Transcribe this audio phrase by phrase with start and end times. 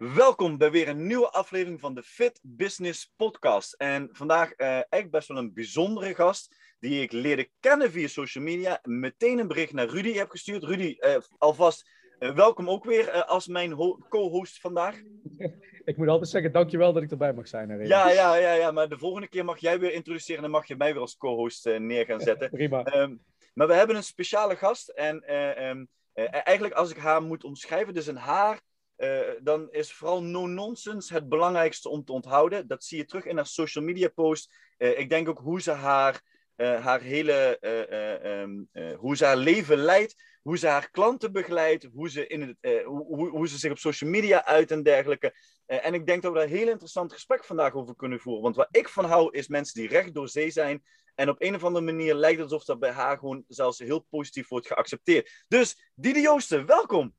[0.00, 3.72] Welkom bij weer een nieuwe aflevering van de Fit Business Podcast.
[3.72, 8.44] En vandaag uh, eigenlijk best wel een bijzondere gast die ik leerde kennen via social
[8.44, 8.78] media.
[8.82, 10.62] Meteen een bericht naar Rudy heb gestuurd.
[10.62, 13.76] Rudy, uh, alvast uh, welkom ook weer als mijn
[14.08, 14.96] co-host vandaag.
[15.84, 17.70] Ik moet altijd zeggen, dankjewel dat ik erbij mag zijn.
[17.70, 20.66] Hè, ja, ja, ja, ja, maar de volgende keer mag jij weer introduceren en mag
[20.66, 22.50] je mij weer als co-host neer gaan zetten.
[22.60, 22.96] Prima.
[22.96, 23.20] Um,
[23.54, 25.34] maar we hebben een speciale gast en
[25.66, 25.88] um,
[26.44, 28.60] eigenlijk als ik haar moet omschrijven, dus een haar
[29.00, 32.66] uh, dan is vooral no-nonsense het belangrijkste om te onthouden.
[32.66, 34.52] Dat zie je terug in haar social media post.
[34.78, 36.20] Uh, ik denk ook hoe ze haar,
[36.56, 37.58] uh, haar hele,
[38.24, 42.84] um, hoe ze haar leven leidt, hoe ze haar klanten begeleidt, hoe ze, in het,
[42.84, 45.34] hoe, hoe, ze zich op social media uit en dergelijke.
[45.66, 48.42] en ik denk dat we daar een heel interessant gesprek vandaag over kunnen voeren.
[48.42, 50.82] Want waar ik van hou, is mensen die recht door zee zijn.
[51.14, 54.06] En op een of andere manier lijkt het alsof dat bij haar gewoon zelfs heel
[54.10, 55.44] positief wordt geaccepteerd.
[55.48, 57.14] Dus Didi Joosten, welkom!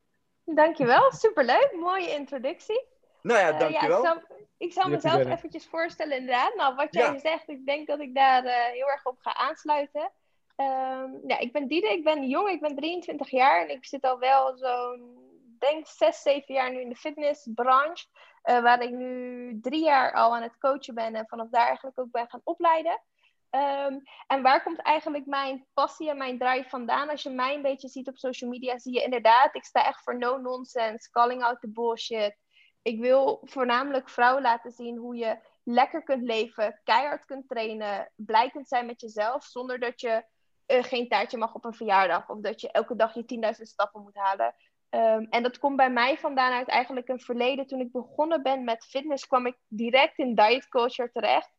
[0.45, 1.71] Dankjewel, superleuk.
[1.79, 2.85] Mooie introductie.
[3.21, 3.97] Nou ja, dankjewel.
[3.97, 6.55] Uh, ja, ik zal, ik zal mezelf eventjes voorstellen inderdaad.
[6.55, 7.19] Nou, wat jij ja.
[7.19, 10.11] zegt, ik denk dat ik daar uh, heel erg op ga aansluiten.
[10.55, 14.03] Um, ja, ik ben Diede, ik ben jong, ik ben 23 jaar en ik zit
[14.03, 15.17] al wel zo'n,
[15.59, 18.05] denk 6, 7 jaar nu in de fitnessbranche.
[18.49, 21.99] Uh, waar ik nu drie jaar al aan het coachen ben en vanaf daar eigenlijk
[21.99, 23.01] ook ben gaan opleiden.
[23.55, 27.09] Um, en waar komt eigenlijk mijn passie en mijn drive vandaan?
[27.09, 30.03] Als je mij een beetje ziet op social media, zie je inderdaad, ik sta echt
[30.03, 32.37] voor no nonsense, calling out the bullshit.
[32.81, 38.49] Ik wil voornamelijk vrouwen laten zien hoe je lekker kunt leven, keihard kunt trainen, blij
[38.49, 40.25] kunt zijn met jezelf, zonder dat je
[40.67, 44.01] uh, geen taartje mag op een verjaardag of dat je elke dag je 10.000 stappen
[44.01, 44.55] moet halen.
[44.89, 47.67] Um, en dat komt bij mij vandaan uit eigenlijk een verleden.
[47.67, 51.51] Toen ik begonnen ben met fitness, kwam ik direct in diet culture terecht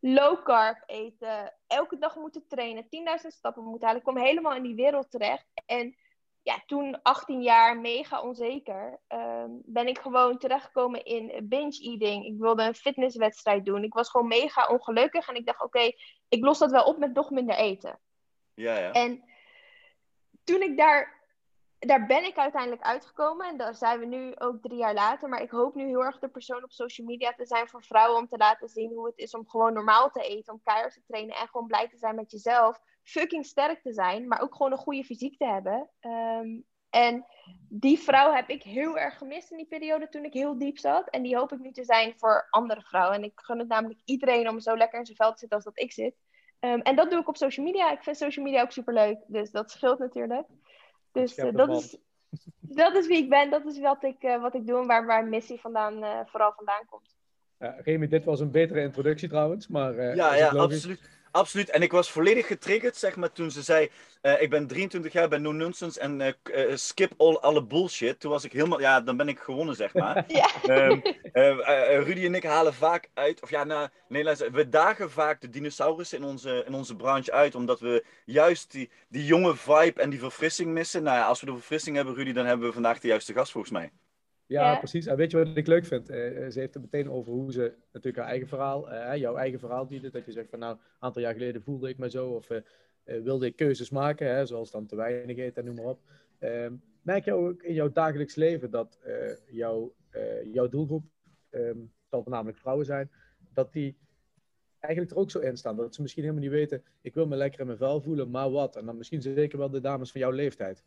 [0.00, 2.88] low carb eten, elke dag moeten trainen, 10.000
[3.26, 4.02] stappen moeten halen.
[4.02, 5.46] Ik kwam helemaal in die wereld terecht.
[5.66, 5.96] En
[6.42, 12.24] ja, toen 18 jaar mega onzeker, um, ben ik gewoon terechtgekomen in binge eating.
[12.24, 13.84] Ik wilde een fitnesswedstrijd doen.
[13.84, 15.98] Ik was gewoon mega ongelukkig en ik dacht, oké, okay,
[16.28, 18.00] ik los dat wel op met nog minder eten.
[18.54, 18.92] Ja, ja.
[18.92, 19.24] En
[20.44, 21.17] toen ik daar
[21.78, 23.46] daar ben ik uiteindelijk uitgekomen.
[23.46, 25.28] En daar zijn we nu ook drie jaar later.
[25.28, 28.18] Maar ik hoop nu heel erg de persoon op social media te zijn voor vrouwen.
[28.18, 30.52] Om te laten zien hoe het is om gewoon normaal te eten.
[30.52, 32.78] Om keihard te trainen en gewoon blij te zijn met jezelf.
[33.02, 34.28] Fucking sterk te zijn.
[34.28, 35.90] Maar ook gewoon een goede fysiek te hebben.
[36.00, 37.26] Um, en
[37.68, 41.08] die vrouw heb ik heel erg gemist in die periode toen ik heel diep zat.
[41.08, 43.16] En die hoop ik nu te zijn voor andere vrouwen.
[43.16, 45.66] En ik gun het namelijk iedereen om zo lekker in zijn vel te zitten als
[45.66, 46.14] dat ik zit.
[46.60, 47.90] Um, en dat doe ik op social media.
[47.90, 49.18] Ik vind social media ook super leuk.
[49.26, 50.46] Dus dat scheelt natuurlijk.
[51.20, 51.96] Dus uh, dat, is,
[52.60, 55.04] dat is wie ik ben, dat is wat ik, uh, wat ik doe en waar
[55.04, 57.16] mijn missie vandaan, uh, vooral vandaan komt.
[57.58, 59.68] Ja, Remy, dit was een betere introductie trouwens.
[59.68, 61.00] Maar, ja, ja absoluut.
[61.30, 61.70] Absoluut.
[61.70, 63.90] En ik was volledig getriggerd, zeg maar, toen ze zei:
[64.22, 68.20] uh, Ik ben 23 jaar, ben no nonsense en uh, uh, skip all, alle bullshit.
[68.20, 70.24] Toen was ik helemaal, ja, dan ben ik gewonnen, zeg maar.
[70.40, 70.50] ja.
[70.68, 71.02] um,
[72.04, 76.18] Rudy en ik halen vaak uit, of ja, nou, nee, we dagen vaak de dinosaurussen
[76.18, 80.18] in onze, in onze branche uit, omdat we juist die, die jonge vibe en die
[80.18, 81.02] verfrissing missen.
[81.02, 83.52] Nou ja, als we de verfrissing hebben, Rudy, dan hebben we vandaag de juiste gast,
[83.52, 83.90] volgens mij.
[84.48, 85.06] Ja, ja, precies.
[85.06, 86.10] En weet je wat ik leuk vind?
[86.10, 86.16] Uh,
[86.48, 89.86] ze heeft het meteen over hoe ze natuurlijk haar eigen verhaal, uh, jouw eigen verhaal
[89.86, 90.12] biedt.
[90.12, 92.60] Dat je zegt van nou, een aantal jaar geleden voelde ik me zo of uh,
[93.04, 96.00] wilde ik keuzes maken, hè, zoals dan te weinig eten en noem maar op.
[96.38, 98.98] Ehm, merk je ook in jouw dagelijks leven dat
[99.50, 99.94] jouw,
[100.52, 101.04] jouw doelgroep,
[101.50, 103.10] um, zal voornamelijk vrouwen zijn,
[103.54, 103.96] dat die
[104.78, 105.76] eigenlijk er ook zo in staan.
[105.76, 108.50] Dat ze misschien helemaal niet weten, ik wil me lekker in mijn vel voelen, maar
[108.50, 108.76] wat?
[108.76, 110.84] En dan misschien zeker wel de dames van jouw leeftijd.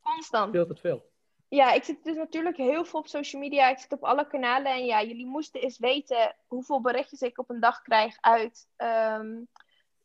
[0.00, 0.48] Constant.
[0.48, 1.09] Speelt het veel?
[1.50, 3.68] Ja, ik zit dus natuurlijk heel veel op social media.
[3.68, 4.72] Ik zit op alle kanalen.
[4.72, 9.48] En ja, jullie moesten eens weten hoeveel berichtjes ik op een dag krijg uit, um,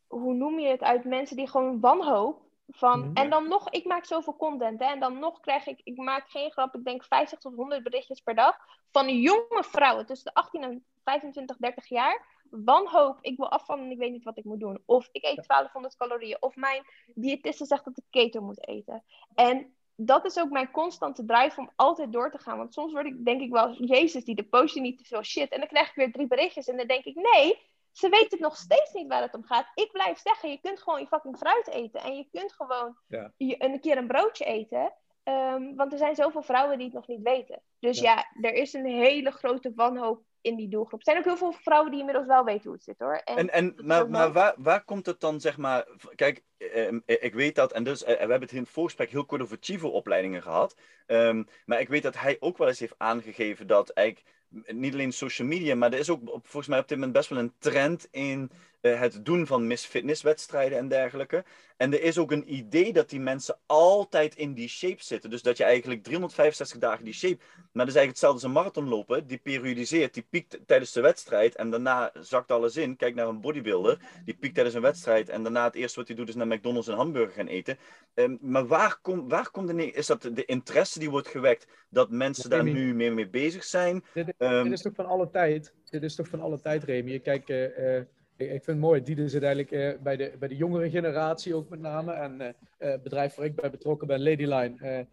[0.08, 2.42] hoe noem je het, uit mensen die gewoon wanhoop.
[2.68, 3.14] Van, mm-hmm.
[3.14, 4.80] En dan nog, ik maak zoveel content.
[4.80, 7.84] Hè, en dan nog krijg ik, ik maak geen grap, ik denk 50 tot 100
[7.84, 8.58] berichtjes per dag.
[8.92, 12.26] Van jonge vrouwen tussen de 18 en 25, 30 jaar.
[12.50, 14.82] Wanhoop, ik wil afvallen en ik weet niet wat ik moet doen.
[14.86, 16.38] Of ik eet 1200 calorieën.
[16.40, 16.84] Of mijn
[17.16, 19.04] diëtiste zegt dat ik keto moet eten.
[19.36, 22.58] En dat is ook mijn constante drive om altijd door te gaan.
[22.58, 25.52] Want soms word ik, denk ik wel, Jezus, die de post niet te veel shit.
[25.52, 27.60] En dan krijg ik weer drie berichtjes en dan denk ik, nee,
[27.92, 29.68] ze weten het nog steeds niet waar het om gaat.
[29.76, 32.02] Ik blijf zeggen, je kunt gewoon je fucking fruit eten.
[32.02, 33.32] En je kunt gewoon ja.
[33.38, 34.94] een keer een broodje eten.
[35.24, 37.62] Um, want er zijn zoveel vrouwen die het nog niet weten.
[37.80, 38.14] Dus ja.
[38.14, 41.00] ja, er is een hele grote wanhoop in die doelgroep.
[41.00, 43.16] Er zijn ook heel veel vrouwen die inmiddels wel weten hoe het zit hoor.
[43.16, 47.56] En, en, maar, maar waar, waar komt het dan, zeg maar, kijk, ehm, ik weet
[47.56, 50.76] dat, en dus, we hebben het in het voorgesprek heel kort over Chivo-opleidingen gehad,
[51.06, 54.28] ehm, maar ik weet dat hij ook wel eens heeft aangegeven dat eigenlijk
[54.68, 57.40] niet alleen social media, maar er is ook volgens mij op dit moment best wel
[57.40, 58.52] een trend in
[58.90, 61.44] het doen van misfitnesswedstrijden en dergelijke.
[61.78, 65.30] En er is ook een idee dat die mensen altijd in die shape zitten.
[65.30, 67.38] Dus dat je eigenlijk 365 dagen die shape.
[67.38, 69.28] Maar dat is eigenlijk hetzelfde als een marathon lopen.
[69.28, 72.96] Die periodiseert, die piekt tijdens de wedstrijd en daarna zakt alles in.
[72.96, 76.18] Kijk naar een bodybuilder, die piekt tijdens een wedstrijd en daarna het eerste wat hij
[76.18, 77.78] doet is naar McDonald's een hamburger gaan eten.
[78.14, 82.10] Um, maar waar, kom, waar komt de, is dat de interesse die wordt gewekt dat
[82.10, 84.04] mensen daar nu meer mee bezig zijn?
[84.14, 85.74] Dit, um, dit, is toch van alle tijd?
[85.90, 87.20] Dit is toch van alle tijd, Remy?
[87.20, 88.02] Kijk, uh,
[88.38, 89.04] ik, vind het mooi.
[89.04, 92.12] Die zit eigenlijk uh, bij, de, bij de jongere generatie ook met name.
[92.12, 92.48] En uh,
[92.78, 95.06] het bedrijf waar ik bij betrokken ben, Ladyline.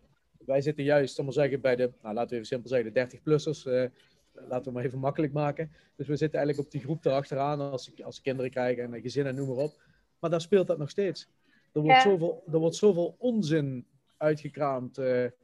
[0.46, 3.06] wij zitten juist, om te zeggen, bij de, nou, laten we even simpel zeggen, de
[3.06, 3.90] 30-plussers.
[4.32, 5.72] laten we maar even makkelijk maken.
[5.96, 9.48] Dus we zitten eigenlijk op die groep erachteraan als, als kinderen krijgen en gezinnen, noem
[9.48, 9.72] maar op.
[10.18, 11.28] Maar daar speelt dat nog steeds.
[11.72, 12.02] Er wordt, ja.
[12.02, 13.86] zoveel, er wordt zoveel onzin
[14.16, 14.96] uitgekraamd.
[14.96, 15.34] weet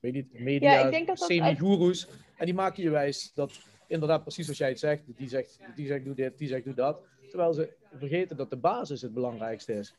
[0.00, 2.08] niet, media, ja, semi-goeroes.
[2.36, 5.02] En die maken je wijs dat inderdaad precies zoals jij het zegt.
[5.16, 7.00] Die zegt, die zegt doe dit, die zegt doe dat.
[7.28, 9.94] Terwijl ze vergeten dat de basis het belangrijkste is.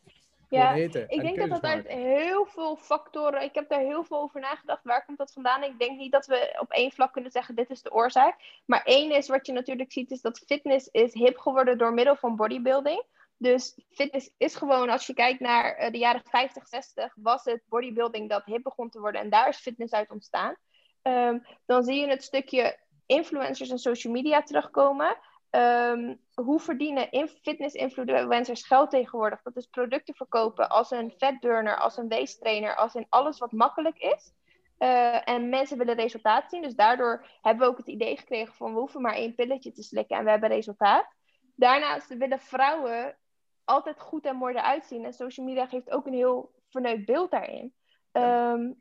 [0.50, 3.42] Ja, ik denk dat dat uit heel veel factoren.
[3.42, 4.84] Ik heb daar heel veel over nagedacht.
[4.84, 5.64] Waar komt dat vandaan?
[5.64, 8.36] Ik denk niet dat we op één vlak kunnen zeggen: dit is de oorzaak.
[8.66, 12.16] Maar één is wat je natuurlijk ziet, is dat fitness is hip geworden door middel
[12.16, 13.04] van bodybuilding.
[13.38, 17.62] Dus fitness is gewoon, als je kijkt naar eh, de jaren 50, 60, was het
[17.66, 19.22] bodybuilding dat hip begon te worden.
[19.22, 20.56] En daar is fitness uit ontstaan.
[21.02, 22.78] Ehm, dan zie je het stukje
[23.12, 25.18] influencers en social media terugkomen.
[25.50, 29.42] Um, hoe verdienen fitness-influencers geld tegenwoordig?
[29.42, 33.98] Dat is producten verkopen als een fatburner, als een weestrainer, als in alles wat makkelijk
[33.98, 34.34] is.
[34.80, 36.62] Uh, en mensen willen resultaat zien.
[36.62, 39.84] Dus daardoor hebben we ook het idee gekregen van we hoeven maar één pilletje te
[39.84, 41.08] slikken en we hebben resultaat.
[41.56, 43.18] Daarnaast willen vrouwen
[43.64, 45.06] altijd goed en mooi eruit zien.
[45.06, 47.74] En social media geeft ook een heel verneukt beeld daarin.
[48.12, 48.76] Um,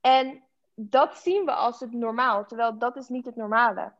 [0.00, 0.42] en
[0.78, 3.92] dat zien we als het normaal, terwijl dat is niet het normale.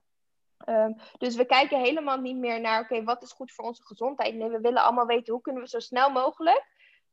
[0.69, 4.35] Um, dus we kijken helemaal niet meer naar, oké, wat is goed voor onze gezondheid?
[4.35, 6.67] Nee, we willen allemaal weten hoe kunnen we zo snel mogelijk,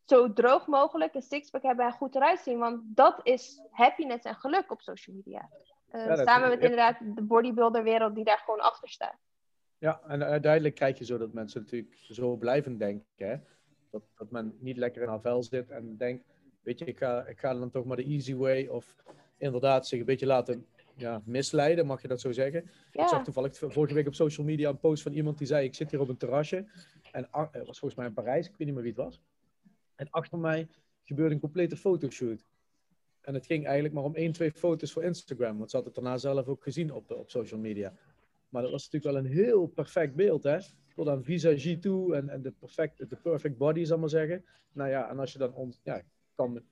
[0.05, 2.59] zo droog mogelijk een sixpack hebben en goed eruit zien.
[2.59, 5.49] Want dat is happiness en geluk op social media.
[5.91, 9.17] Uh, samen met inderdaad de bodybuilderwereld die daar gewoon achter staat.
[9.77, 13.27] Ja, en uiteindelijk krijg je zo dat mensen natuurlijk zo blijven denken.
[13.27, 13.35] Hè?
[13.91, 16.25] Dat, dat men niet lekker in haar vel zit en denkt,
[16.61, 18.95] weet je, ik ga, ik ga dan toch maar de easy way of
[19.37, 20.65] inderdaad zich een beetje laten
[20.95, 22.69] ja, misleiden, mag je dat zo zeggen.
[22.91, 25.75] Ik zag toevallig vorige week op social media een post van iemand die zei: Ik
[25.75, 26.65] zit hier op een terrasje.
[27.11, 29.21] En het was volgens mij in Parijs, ik weet niet meer wie het was.
[29.95, 30.67] En achter mij
[31.03, 32.45] gebeurde een complete fotoshoot.
[33.21, 35.57] En het ging eigenlijk maar om één, twee foto's voor Instagram.
[35.57, 37.93] Want ze had het daarna zelf ook gezien op, op social media.
[38.49, 40.57] Maar dat was natuurlijk wel een heel perfect beeld, hè?
[40.95, 44.45] Tot aan visagie toe en, en de, perfect, de perfect body, zal maar zeggen.
[44.71, 46.01] Nou ja, en als je dan on, ja,
[46.35, 46.63] kan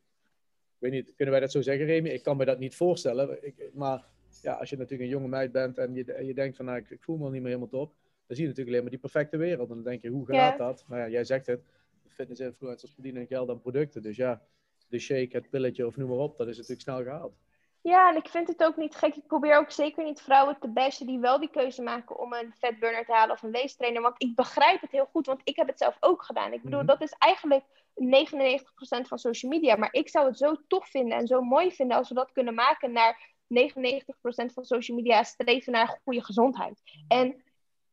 [0.81, 2.09] weet niet, kunnen wij dat zo zeggen, Remy?
[2.09, 3.45] Ik kan me dat niet voorstellen.
[3.45, 4.05] Ik, maar
[4.41, 6.89] ja, als je natuurlijk een jonge meid bent en je, je denkt van, nou, ik,
[6.89, 7.93] ik, voel me niet meer helemaal top.
[8.27, 9.69] Dan zie je natuurlijk alleen maar die perfecte wereld.
[9.69, 10.85] En dan denk je, hoe gaat dat?
[10.87, 11.61] Maar ja, jij zegt het.
[12.07, 14.01] Fitness-influencers verdienen geld aan producten.
[14.01, 14.41] Dus ja,
[14.87, 17.33] de shake, het pilletje of noem maar op, dat is natuurlijk snel gehaald.
[17.81, 19.15] Ja, en ik vind het ook niet gek.
[19.15, 22.53] Ik probeer ook zeker niet vrouwen te bashen die wel die keuze maken om een
[22.57, 24.01] fatburner te halen of een weestrainer.
[24.01, 26.53] Want ik begrijp het heel goed, want ik heb het zelf ook gedaan.
[26.53, 26.87] Ik bedoel, mhm.
[26.87, 27.63] dat is eigenlijk
[27.93, 29.75] 99% van social media.
[29.75, 32.53] Maar ik zou het zo tof vinden en zo mooi vinden als we dat kunnen
[32.53, 36.81] maken naar 99% van social media streven naar goede gezondheid.
[37.07, 37.43] En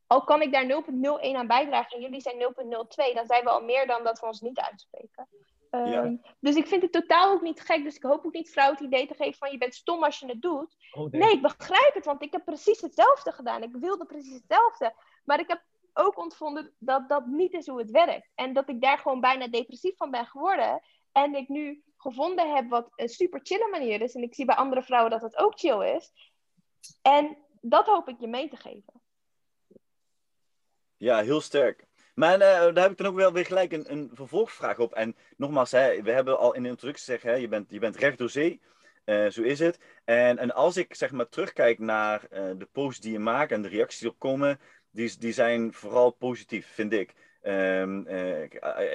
[0.07, 0.83] al kan ik daar
[1.21, 4.25] 0.01 aan bijdragen en jullie zijn 0.02, dan zijn we al meer dan dat we
[4.25, 5.27] ons niet uitspreken.
[5.69, 7.83] Ehm, dus ik vind het totaal ook niet gek.
[7.83, 10.19] Dus ik hoop ook niet vrouwen het idee te geven van je bent stom als
[10.19, 10.75] je het doet.
[10.91, 11.21] Oh, nee.
[11.21, 11.33] nee.
[11.33, 13.63] ik begrijp het, want ik heb precies hetzelfde gedaan.
[13.63, 14.93] Ik wilde precies hetzelfde.
[15.23, 18.31] Maar ik heb ook ontvonden dat dat niet is hoe het werkt.
[18.35, 20.81] En dat ik daar gewoon bijna depressief van ben geworden.
[21.11, 24.15] En ik nu gevonden heb wat een super chille manier is.
[24.15, 26.11] En ik zie bij andere vrouwen dat het ook chill is.
[27.01, 29.01] En dat hoop ik je mee te geven.
[30.97, 31.88] Ja, heel sterk.
[32.19, 34.93] Maar uh, daar heb ik dan ook wel weer gelijk een, een vervolgvraag op.
[34.93, 37.95] En nogmaals, hè, we hebben al in de introductie gezegd, hè, je, bent, je bent
[37.95, 38.61] recht door zee.
[39.05, 39.79] Uh, zo is het.
[40.05, 43.61] En, en als ik zeg maar terugkijk naar uh, de posts die je maakt en
[43.61, 44.59] de reacties die opkomen,
[44.91, 47.13] die, die zijn vooral positief, vind ik.
[47.43, 48.05] Uh,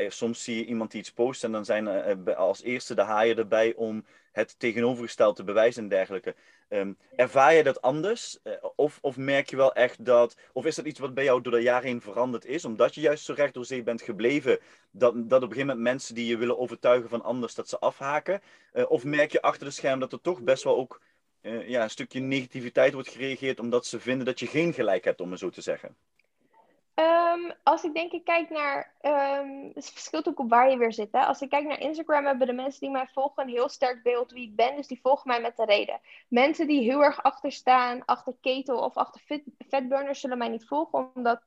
[0.09, 1.89] soms zie je iemand die iets post en dan zijn
[2.37, 4.05] als eerste de haaien erbij om
[4.35, 6.35] het tegenovergestelde te bewijzen en dergelijke.
[6.69, 8.39] Um, ervaar je dat anders?
[8.77, 11.53] of, of merk je wel echt dat, of is dat iets wat bij jou door
[11.53, 14.59] de jaren heen veranderd is, omdat je juist zo recht door zee bent gebleven,
[14.91, 17.79] dat, dat op een gegeven moment mensen die je willen overtuigen van anders, dat ze
[17.79, 18.41] afhaken?
[18.89, 21.01] of merk je achter de scherm dat er toch best wel ook
[21.45, 25.21] uh, ja, een stukje negativiteit wordt gereageerd omdat ze vinden dat je geen gelijk hebt,
[25.21, 25.97] om het zo te zeggen?
[26.95, 30.93] Um, als ik denk ik kijk naar, um, het verschilt ook op waar je weer
[30.93, 31.13] zit.
[31.13, 31.21] Hè?
[31.21, 34.33] Als ik kijk naar Instagram hebben de mensen die mij volgen een heel sterk beeld
[34.33, 34.77] wie ik ben.
[34.77, 36.01] Dus die volgen mij met de reden.
[36.29, 39.21] Mensen die heel erg achter staan, achter ketel of achter
[39.69, 41.11] fatburners zullen mij niet volgen.
[41.15, 41.43] Omdat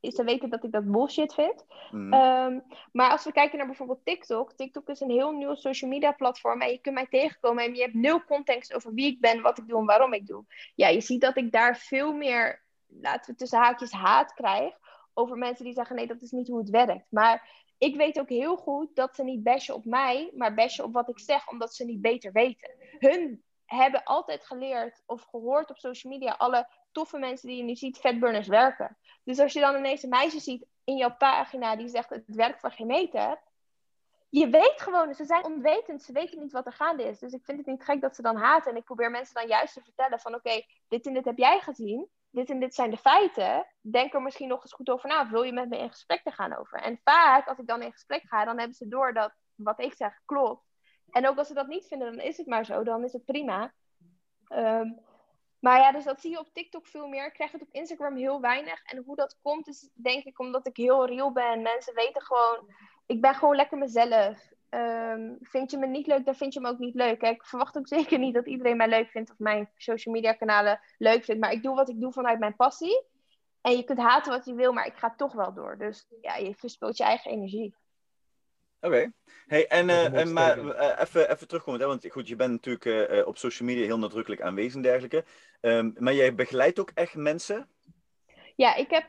[0.00, 1.64] ze weten dat ik dat bullshit vind.
[1.90, 2.14] Mm.
[2.14, 4.52] Um, maar als we kijken naar bijvoorbeeld TikTok.
[4.52, 6.60] TikTok is een heel nieuw social media platform.
[6.60, 9.58] En je kunt mij tegenkomen en je hebt nul context over wie ik ben, wat
[9.58, 10.44] ik doe en waarom ik doe.
[10.74, 14.79] Ja, je ziet dat ik daar veel meer, laten we tussen haakjes, haat krijg
[15.14, 17.06] over mensen die zeggen: nee, dat is niet hoe het werkt.
[17.10, 20.92] Maar ik weet ook heel goed dat ze niet bashen op mij, maar bashen op
[20.92, 22.70] wat ik zeg, omdat ze niet beter weten.
[22.98, 27.76] Hun hebben altijd geleerd of gehoord op social media alle toffe mensen die je nu
[27.76, 28.98] ziet, fatburners werken.
[29.24, 32.60] Dus als je dan ineens een meisje ziet in jouw pagina die zegt het werkt
[32.60, 33.40] voor geen meter.
[34.28, 37.18] Je weet gewoon, ze zijn onwetend, ze weten niet wat er gaande is.
[37.18, 38.70] Dus ik vind het niet gek dat ze dan haten.
[38.70, 41.60] En ik probeer mensen dan juist te vertellen van oké, dit en dit heb jij
[41.60, 45.30] gezien dit en dit zijn de feiten, denk er misschien nog eens goed over na.
[45.30, 46.78] wil je met me in gesprek te gaan over?
[46.80, 49.94] En vaak, als ik dan in gesprek ga, dan hebben ze door dat wat ik
[49.94, 50.68] zeg klopt.
[51.10, 52.82] En ook als ze dat niet vinden, dan is het maar zo.
[52.82, 53.72] Dan is het prima.
[54.48, 55.00] Um,
[55.60, 57.26] maar ja, dus dat zie je op TikTok veel meer.
[57.26, 58.82] Ik krijg het op Instagram heel weinig.
[58.82, 61.62] En hoe dat komt, is denk ik omdat ik heel real ben.
[61.62, 62.74] Mensen weten gewoon,
[63.06, 64.52] ik ben gewoon lekker mezelf.
[64.70, 67.22] Um, vind je me niet leuk, dan vind je me ook niet leuk.
[67.22, 70.80] Ik verwacht ook zeker niet dat iedereen mij leuk vindt of mijn social media kanalen
[70.98, 71.40] leuk vindt.
[71.40, 73.04] Maar ik doe wat ik doe vanuit mijn passie.
[73.60, 75.78] En je kunt haten wat je wil, maar ik ga toch wel door.
[75.78, 77.74] Dus ja, je verspilt je eigen energie.
[78.80, 79.12] Oké.
[79.46, 81.86] Hey, en, uh, en maar uh, even, even terugkomen, hè?
[81.86, 85.24] want goed, je bent natuurlijk uh, op social media heel nadrukkelijk aanwezig en dergelijke.
[85.60, 87.68] Um, maar jij begeleidt ook echt mensen?
[88.56, 89.06] Ja, ik heb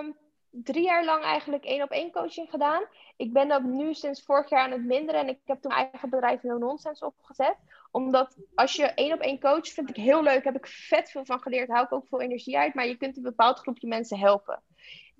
[0.00, 0.16] um,
[0.62, 2.82] drie jaar lang eigenlijk één op één coaching gedaan.
[3.16, 5.88] Ik ben dat nu sinds vorig jaar aan het minderen en ik heb toen mijn
[5.90, 7.56] eigen bedrijf No Nonsense opgezet.
[7.90, 11.24] Omdat als je één op één coach, vind ik heel leuk, heb ik vet veel
[11.24, 14.18] van geleerd, hou ik ook veel energie uit, maar je kunt een bepaald groepje mensen
[14.18, 14.62] helpen.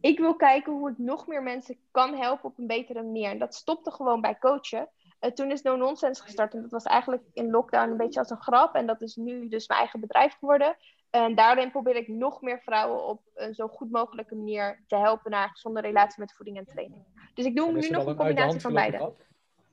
[0.00, 3.30] Ik wil kijken hoe ik nog meer mensen kan helpen op een betere manier.
[3.30, 4.88] En dat stopte gewoon bij coachen.
[5.34, 8.42] Toen is No Nonsense gestart en dat was eigenlijk in lockdown een beetje als een
[8.42, 8.74] grap.
[8.74, 10.76] En dat is nu dus mijn eigen bedrijf geworden.
[11.14, 15.30] En daarin probeer ik nog meer vrouwen op een zo goed mogelijke manier te helpen
[15.30, 17.02] naar een gezonde relatie met voeding en training.
[17.35, 19.12] Dus ik doe nu nog een combinatie van beide.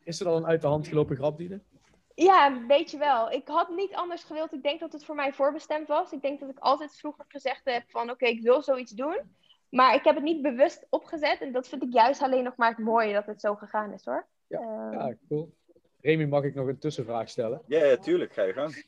[0.04, 1.62] Is er dan een uit de hand gelopen grap, Diede?
[2.16, 3.32] Ja, een beetje wel.
[3.32, 4.54] Ik had niet anders gewild.
[4.54, 6.12] Ik denk dat het voor mij voorbestemd was.
[6.12, 9.20] Ik denk dat ik altijd vroeger gezegd heb van oké, ik wil zoiets doen.
[9.70, 11.42] Maar ik heb het niet bewust opgezet.
[11.42, 14.06] En dat vind ik juist alleen nog maar het mooie dat het zo gegaan is
[14.06, 14.28] hoor.
[14.48, 14.94] Ja, um...
[14.94, 15.54] ja cool.
[16.02, 17.62] Remy, mag ik nog een tussenvraag stellen?
[17.68, 18.34] Ja, ja tuurlijk.
[18.34, 18.86] Ga je gang.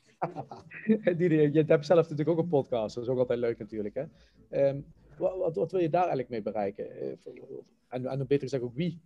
[1.18, 2.94] die, je hebt zelf natuurlijk ook een podcast.
[2.94, 3.94] Dat is ook altijd leuk natuurlijk.
[3.94, 4.04] Hè?
[4.50, 4.80] Ehm,
[5.18, 6.90] wat, wat, wil je daar eigenlijk mee bereiken?
[6.90, 7.12] Eh,
[7.88, 9.02] en, en beter gezegd ook wie?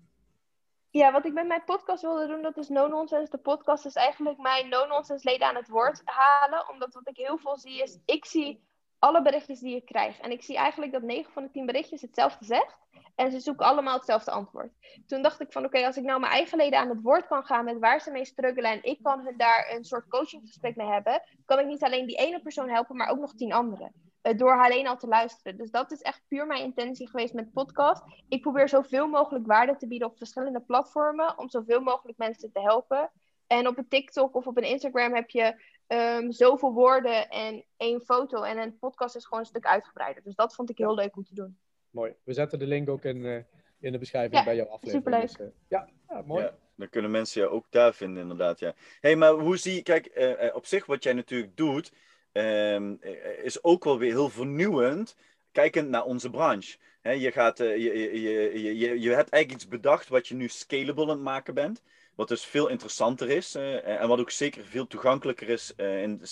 [0.90, 3.30] Ja, wat ik met mijn podcast wilde doen, dat is No Nonsense.
[3.30, 6.68] De podcast is eigenlijk mijn No Nonsense leden aan het woord halen.
[6.70, 8.60] Omdat wat ik heel veel zie is, ik zie
[8.98, 10.18] alle berichtjes die ik krijg.
[10.18, 12.78] En ik zie eigenlijk dat 9 van de 10 berichtjes hetzelfde zegt.
[13.14, 14.72] En ze zoeken allemaal hetzelfde antwoord.
[15.06, 17.44] Toen dacht ik van oké, als ik nou mijn eigen leden aan het woord kan
[17.44, 20.86] gaan met waar ze mee struggelen en ik kan hun daar een soort coachinggesprek mee
[20.86, 23.92] hebben, kan ik niet alleen die ene persoon helpen, maar ook nog tien anderen.
[24.22, 25.58] Uh, door alleen al te luisteren.
[25.58, 28.02] Dus dat is echt puur mijn intentie geweest met podcast.
[28.28, 32.60] Ik probeer zoveel mogelijk waarde te bieden op verschillende platformen om zoveel mogelijk mensen te
[32.60, 33.10] helpen.
[33.46, 38.00] En op een TikTok of op een Instagram heb je um, zoveel woorden en één
[38.00, 38.42] foto.
[38.42, 40.22] En een podcast is gewoon een stuk uitgebreider.
[40.22, 41.58] Dus dat vond ik heel leuk om te doen.
[41.90, 42.14] Mooi.
[42.24, 43.36] We zetten de link ook in, uh,
[43.80, 45.04] in de beschrijving bij jouw aflevering.
[45.04, 45.36] Superleuk.
[45.36, 46.44] Dus, uh, ja, ja, mooi.
[46.44, 48.58] Ja, dan kunnen mensen je ook daar vinden, inderdaad.
[48.58, 48.74] Ja.
[49.00, 51.92] hey, maar hoe zie je, kijk, uh, op zich wat jij natuurlijk doet,
[52.32, 52.98] um,
[53.42, 55.16] is ook wel weer heel vernieuwend,
[55.52, 56.78] kijkend naar onze branche.
[57.00, 58.20] He, je, gaat, je, je,
[58.62, 61.82] je, je, je hebt eigenlijk iets bedacht wat je nu scalable aan het maken bent.
[62.18, 66.22] Wat dus veel interessanter is uh, en wat ook zeker veel toegankelijker is uh, in,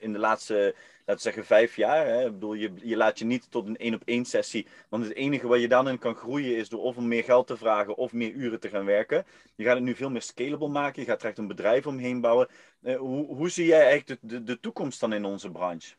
[0.00, 2.06] in de laatste, laten we zeggen, vijf jaar.
[2.06, 2.26] Hè.
[2.26, 5.14] Ik bedoel, je, je laat je niet tot een één op één sessie, want het
[5.14, 7.96] enige wat je dan in kan groeien is door of om meer geld te vragen
[7.96, 9.26] of meer uren te gaan werken.
[9.54, 12.20] Je gaat het nu veel meer scalable maken, je gaat er echt een bedrijf omheen
[12.20, 12.48] bouwen.
[12.82, 15.94] Uh, hoe, hoe zie jij eigenlijk de, de, de toekomst dan in onze branche?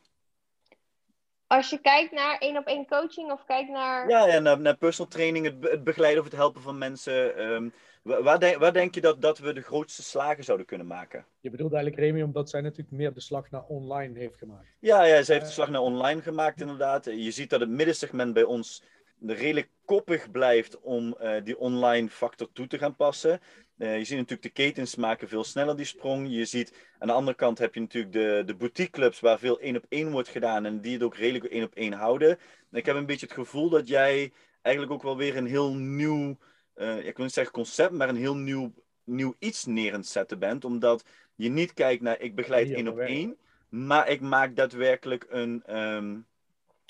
[1.48, 4.10] Als je kijkt naar één op één coaching of kijkt naar.
[4.10, 7.42] Ja, ja naar, naar personal training, het, het begeleiden of het helpen van mensen.
[7.52, 7.74] Um,
[8.06, 11.26] Waar denk, waar denk je dat, dat we de grootste slagen zouden kunnen maken?
[11.40, 14.68] Je bedoelt eigenlijk Remy, omdat zij natuurlijk meer de slag naar online heeft gemaakt.
[14.80, 17.06] Ja, ja zij heeft de slag naar online gemaakt inderdaad.
[17.06, 18.84] Je ziet dat het middensegment bij ons
[19.20, 23.40] redelijk koppig blijft om uh, die online factor toe te gaan passen.
[23.78, 26.30] Uh, je ziet natuurlijk de ketens maken veel sneller die sprong.
[26.30, 29.60] Je ziet aan de andere kant heb je natuurlijk de, de boutique clubs waar veel
[29.60, 32.38] één op één wordt gedaan en die het ook redelijk één op één houden.
[32.72, 34.32] ik heb een beetje het gevoel dat jij
[34.62, 36.38] eigenlijk ook wel weer een heel nieuw
[36.76, 40.08] uh, ik wil niet zeggen concept, maar een heel nieuw, nieuw iets neer aan het
[40.08, 40.66] zetten bent.
[40.66, 41.06] Omdat
[41.36, 43.38] je niet kijkt naar ik begeleid één op één.
[43.70, 46.18] Maar ik maak daadwerkelijk een, ehm,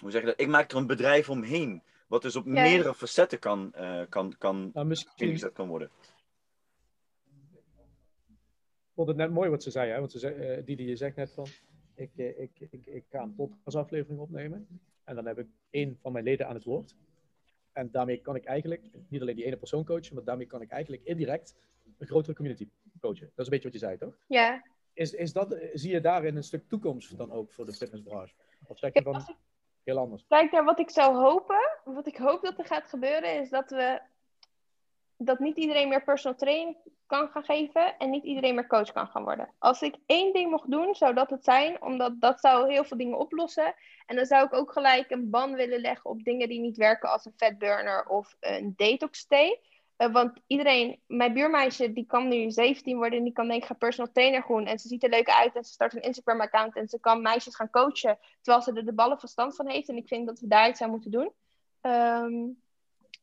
[0.01, 0.39] hoe zeg je dat?
[0.39, 1.81] Ik maak er een bedrijf omheen.
[2.07, 5.27] Wat dus op meerdere facetten kan, uh, kan, kan nou, misschien...
[5.27, 5.89] ingezet kan worden.
[8.87, 9.99] Ik vond het net mooi wat ze zei, hè?
[9.99, 11.47] want ze zei, uh, die die je zegt net van,
[11.95, 14.67] ik, ik, ik, ik ga een podcastaflevering opnemen
[15.03, 16.95] en dan heb ik één van mijn leden aan het woord.
[17.75, 20.69] En daarmee kan ik eigenlijk niet alleen die ene persoon coachen, maar daarmee kan ik
[20.69, 21.55] eigenlijk indirect
[21.97, 23.31] een grotere community coachen.
[23.35, 24.17] Dat is een beetje wat je zei, toch?
[24.27, 24.63] Ja.
[24.93, 28.33] Is, is dat, zie je daarin een stuk toekomst dan ook voor de fitnessbranche?
[28.67, 29.37] Of zeg je van
[29.83, 30.25] heel anders?
[30.27, 31.79] Kijk naar wat ik zou hopen.
[31.83, 34.01] Wat ik hoop dat er gaat gebeuren is dat we
[35.17, 39.07] dat niet iedereen meer personal training kan gaan geven en niet iedereen meer coach kan
[39.07, 39.53] gaan worden.
[39.59, 42.97] Als ik één ding mocht doen, zou dat het zijn, omdat dat zou heel veel
[42.97, 43.75] dingen oplossen.
[44.05, 47.11] En dan zou ik ook gelijk een ban willen leggen op dingen die niet werken
[47.11, 49.57] als een fatburner of een detox tea.
[49.97, 53.67] Uh, want iedereen, mijn buurmeisje, die kan nu 17 worden en die kan denk ik
[53.67, 54.65] gaan personal trainer groen.
[54.65, 57.21] En ze ziet er leuk uit en ze start een Instagram account en ze kan
[57.21, 59.89] meisjes gaan coachen terwijl ze er de ballen verstand van heeft.
[59.89, 61.31] En ik vind dat we daar iets aan moeten doen.
[61.81, 62.63] Um,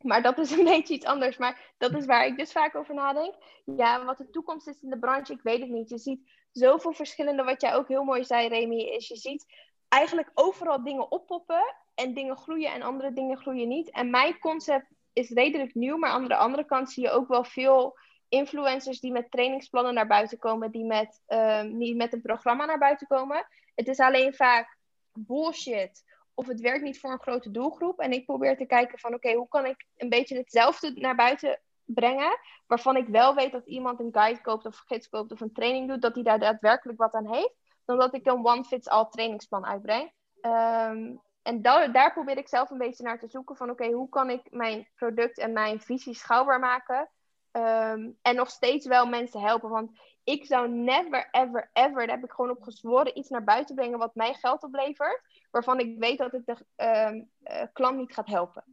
[0.02, 1.37] maar dat is een beetje iets anders.
[1.37, 3.35] Maar dat is waar ik dus vaak over nadenk.
[3.64, 5.88] Ja, wat de toekomst is in de branche, ik weet het niet.
[5.88, 9.47] Je ziet zoveel verschillende, wat jij ook heel mooi zei, Remy, is je ziet
[9.88, 13.90] eigenlijk overal dingen oppoppen en dingen groeien en andere dingen groeien niet.
[13.90, 17.44] En mijn concept is redelijk nieuw, maar aan de andere kant zie je ook wel
[17.44, 22.64] veel influencers die met trainingsplannen naar buiten komen, die met, um, die met een programma
[22.64, 23.47] naar buiten komen.
[23.75, 24.76] Het is alleen vaak
[25.12, 27.98] bullshit of het werkt niet voor een grote doelgroep.
[27.98, 31.60] En ik probeer te kijken van oké, hoe kan ik een beetje hetzelfde naar buiten
[31.84, 35.52] brengen, waarvan ik wel weet dat iemand een guide koopt of gids koopt of een
[35.52, 39.66] training doet, dat hij daar daadwerkelijk wat aan heeft, dan dat ik een one-fits-all trainingsplan
[39.66, 40.12] uitbreng.
[40.40, 44.30] Um, en daar probeer ik zelf een beetje naar te zoeken van oké, hoe kan
[44.30, 47.10] ik mijn product en mijn visie schouwbaar maken
[47.52, 49.71] um, en nog steeds wel mensen helpen.
[49.71, 49.90] Want
[50.25, 53.99] ik zou never, ever, ever, daar heb ik gewoon op gezworen, iets naar buiten brengen
[53.99, 57.23] wat mij geld oplevert, waarvan ik weet dat het de uh,
[57.56, 58.64] uh, klant niet gaat helpen.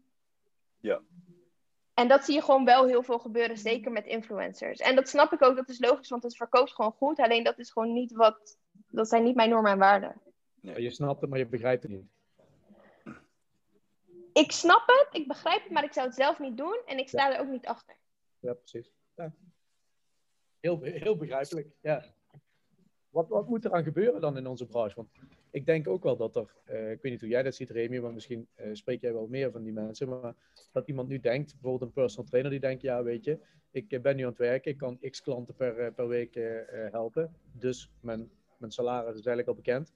[0.79, 1.01] Ja.
[1.93, 4.80] En dat zie je gewoon wel heel veel gebeuren, zeker met influencers.
[4.80, 7.19] En dat snap ik ook, dat is logisch, want het verkoopt gewoon goed.
[7.19, 10.21] Alleen dat is gewoon niet wat, dat zijn niet mijn normen en waarden.
[10.62, 10.82] Nee.
[10.82, 12.08] Je snapt het, maar je begrijpt het niet.
[14.34, 17.08] Ik snap het, ik begrijp het, maar ik zou het zelf niet doen en ik
[17.08, 17.95] sta er ook niet achter.
[18.39, 18.91] Ja, precies.
[20.60, 22.06] Heel, heel begrijpelijk, ja.
[23.10, 24.95] Wat, wat moet er aan gebeuren dan in onze branche?
[24.95, 25.10] Want
[25.52, 27.99] ik denk ook wel dat er, uh, ik weet niet hoe jij dat ziet, Remy,
[27.99, 30.36] maar misschien uh, spreek jij wel meer van die mensen, maar
[30.71, 33.39] dat iemand nu denkt, bijvoorbeeld een personal trainer, die denkt, ja, weet je,
[33.71, 36.39] ik eh, ben nu aan het werken, ik kan x klanten per, per week
[36.91, 39.93] helpen, dus mijn, mijn salaris is eigenlijk al bekend.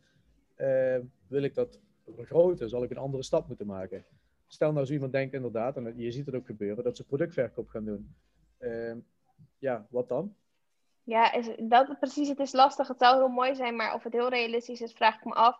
[1.27, 4.05] wil ik dat vergroten, zal ik een andere stap moeten maken?
[4.47, 7.67] Stel nou zo iemand denkt inderdaad, en je ziet het ook gebeuren, dat ze productverkoop
[7.69, 8.15] gaan doen.
[9.57, 10.35] Ja, wat dan?
[11.03, 12.29] Ja, is, dat precies.
[12.29, 12.87] Het is lastig.
[12.87, 15.59] Het zou heel mooi zijn, maar of het heel realistisch is, vraag ik me af.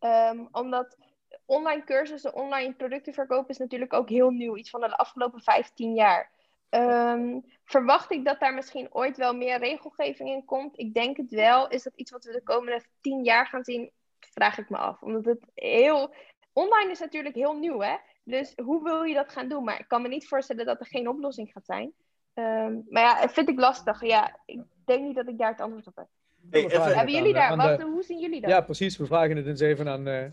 [0.00, 0.96] Um, omdat
[1.44, 4.56] online cursussen, online producten verkopen is natuurlijk ook heel nieuw.
[4.56, 6.30] Iets van de afgelopen 15 jaar.
[6.70, 10.78] Um, verwacht ik dat daar misschien ooit wel meer regelgeving in komt?
[10.78, 11.68] Ik denk het wel.
[11.68, 13.90] Is dat iets wat we de komende 10 jaar gaan zien?
[14.18, 15.02] Vraag ik me af.
[15.02, 16.14] Omdat het heel.
[16.52, 17.96] Online is natuurlijk heel nieuw, hè?
[18.24, 19.64] Dus hoe wil je dat gaan doen?
[19.64, 21.92] Maar ik kan me niet voorstellen dat er geen oplossing gaat zijn.
[22.40, 24.02] Um, maar ja, vind ik lastig.
[24.02, 26.06] Ja, ik denk niet dat ik daar het antwoord op heb.
[26.50, 27.84] Hey, even, Hebben jullie daar, wat, de...
[27.84, 28.50] hoe zien jullie dat?
[28.50, 28.96] Ja, precies.
[28.96, 30.24] We vragen het eens even aan, uh,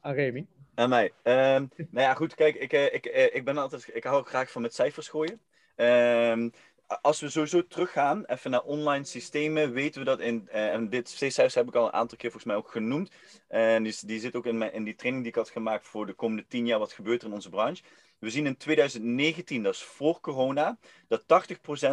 [0.00, 0.46] aan Remy.
[0.74, 1.04] Aan mij.
[1.04, 2.34] Um, nou ja, goed.
[2.34, 5.08] Kijk, ik, uh, ik, uh, ik ben altijd, ik hou ook graag van met cijfers
[5.08, 5.40] gooien.
[5.76, 6.52] Um,
[7.00, 11.04] als we sowieso teruggaan, even naar online systemen, weten we dat in, uh, en dit
[11.04, 13.10] C-cijfers heb ik al een aantal keer volgens mij ook genoemd.
[13.48, 16.06] En die, die zit ook in, mijn, in die training die ik had gemaakt voor
[16.06, 17.82] de komende tien jaar, wat gebeurt er in onze branche.
[18.20, 20.78] We zien in 2019, dat is voor corona,
[21.08, 21.26] dat 80%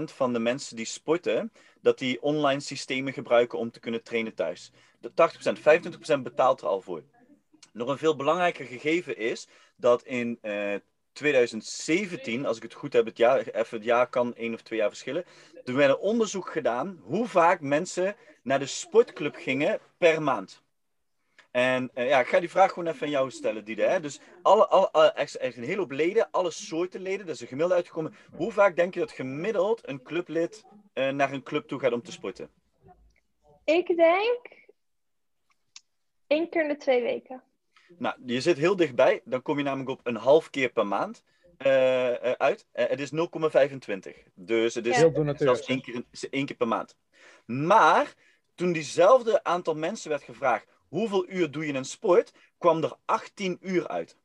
[0.03, 4.71] van de mensen die sporten, dat die online systemen gebruiken om te kunnen trainen thuis.
[4.99, 7.03] De 80%, 25% betaalt er al voor.
[7.73, 10.75] Nog een veel belangrijker gegeven is dat in uh,
[11.11, 14.79] 2017, als ik het goed heb, het jaar, even het jaar kan één of twee
[14.79, 15.25] jaar verschillen.
[15.65, 20.61] Er werd een onderzoek gedaan hoe vaak mensen naar de sportclub gingen per maand.
[21.57, 23.83] En uh, ja, ik ga die vraag gewoon even aan jou stellen, Diede.
[23.83, 23.99] Hè?
[23.99, 27.41] Dus alle, alle, alle, er is een hele hoop leden, alle soorten leden, dat is
[27.41, 28.15] een gemiddelde uitgekomen.
[28.35, 32.01] Hoe vaak denk je dat gemiddeld een clublid uh, naar een club toe gaat om
[32.01, 32.49] te sporten?
[33.63, 34.39] Ik denk
[36.27, 37.43] één keer in de twee weken.
[37.97, 39.21] Nou, je zit heel dichtbij.
[39.23, 41.23] Dan kom je namelijk op een half keer per maand
[41.65, 42.67] uh, uit.
[42.71, 43.17] het is 0,25.
[44.33, 45.35] Dus het is ja.
[45.35, 46.97] zelfs één keer, één keer per maand.
[47.45, 48.13] Maar
[48.55, 53.57] toen diezelfde aantal mensen werd gevraagd hoeveel uur doe je een sport, kwam er 18
[53.61, 54.17] uur uit.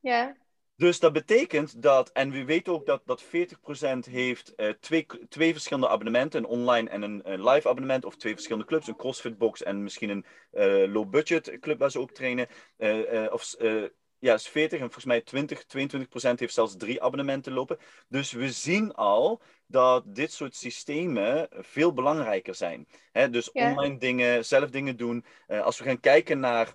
[0.00, 0.36] Ja.
[0.76, 3.28] Dus dat betekent dat, en we weten ook dat, dat 40%
[4.10, 8.66] heeft uh, twee, twee verschillende abonnementen, een online en een, live abonnement, of twee verschillende
[8.66, 12.48] clubs, een CrossFit box en misschien een uh, low budget club waar ze ook trainen.
[12.78, 13.54] Uh, of
[14.22, 17.78] ja, is 40 en volgens mij 20, 22 procent heeft zelfs drie abonnementen lopen.
[18.08, 22.88] Dus we zien al dat dit soort systemen veel belangrijker zijn.
[23.30, 25.24] dus online dingen, zelf dingen doen.
[25.46, 26.74] als we gaan kijken naar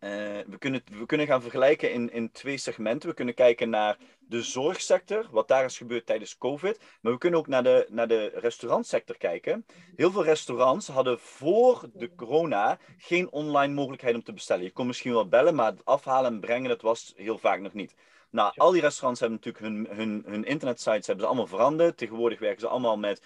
[0.00, 0.10] uh,
[0.46, 3.08] we, kunnen, we kunnen gaan vergelijken in, in twee segmenten.
[3.08, 6.80] We kunnen kijken naar de zorgsector, wat daar is gebeurd tijdens COVID.
[7.00, 9.66] Maar we kunnen ook naar de, naar de restaurantsector kijken.
[9.96, 14.64] Heel veel restaurants hadden voor de corona geen online mogelijkheid om te bestellen.
[14.64, 17.72] Je kon misschien wel bellen, maar het afhalen en brengen, dat was heel vaak nog
[17.72, 17.94] niet.
[18.30, 21.96] Nou, al die restaurants hebben natuurlijk hun, hun, hun internetsites hebben ze allemaal veranderd.
[21.96, 23.22] Tegenwoordig werken ze allemaal met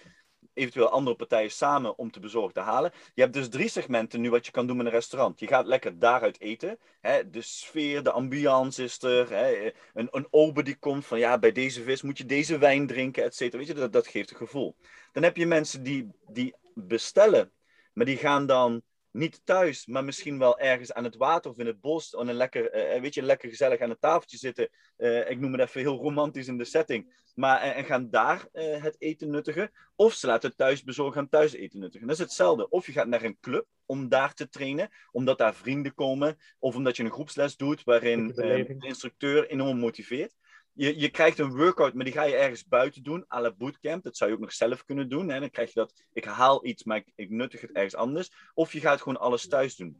[0.55, 2.91] eventueel andere partijen samen om te bezorgen te halen.
[3.13, 5.39] Je hebt dus drie segmenten nu wat je kan doen met een restaurant.
[5.39, 6.77] Je gaat lekker daaruit eten.
[7.01, 7.29] Hè?
[7.29, 9.29] De sfeer, de ambiance is er.
[9.29, 9.71] Hè?
[9.93, 13.23] Een, een ober die komt van ja, bij deze vis moet je deze wijn drinken,
[13.23, 13.57] et cetera.
[13.57, 14.75] Weet je, dat, dat geeft een gevoel.
[15.11, 17.51] Dan heb je mensen die, die bestellen,
[17.93, 18.81] maar die gaan dan
[19.15, 22.15] niet thuis, maar misschien wel ergens aan het water of in het bos.
[22.15, 24.69] En een lekker, uh, weet je, lekker gezellig aan het tafeltje zitten.
[24.97, 27.23] Uh, ik noem het even heel romantisch in de setting.
[27.35, 29.71] Maar, uh, en gaan daar het eten nuttigen.
[29.95, 32.07] Of ze laten het thuis bezorgen en thuis eten nuttigen.
[32.07, 32.69] Dat is hetzelfde.
[32.69, 34.89] Of je gaat naar een club om daar te trainen.
[35.11, 36.37] Omdat daar vrienden komen.
[36.59, 40.33] Of omdat je een groepsles doet waarin de instructeur enorm motiveert
[40.75, 44.03] je, je krijgt een workout, maar die ga je ergens buiten doen, à la bootcamp.
[44.03, 45.29] Dat zou je ook nog zelf kunnen doen.
[45.29, 45.39] Hè?
[45.39, 48.31] Dan krijg je dat, ik haal iets, maar ik, ik nuttig het ergens anders.
[48.53, 49.97] Of je gaat gewoon alles thuis doen.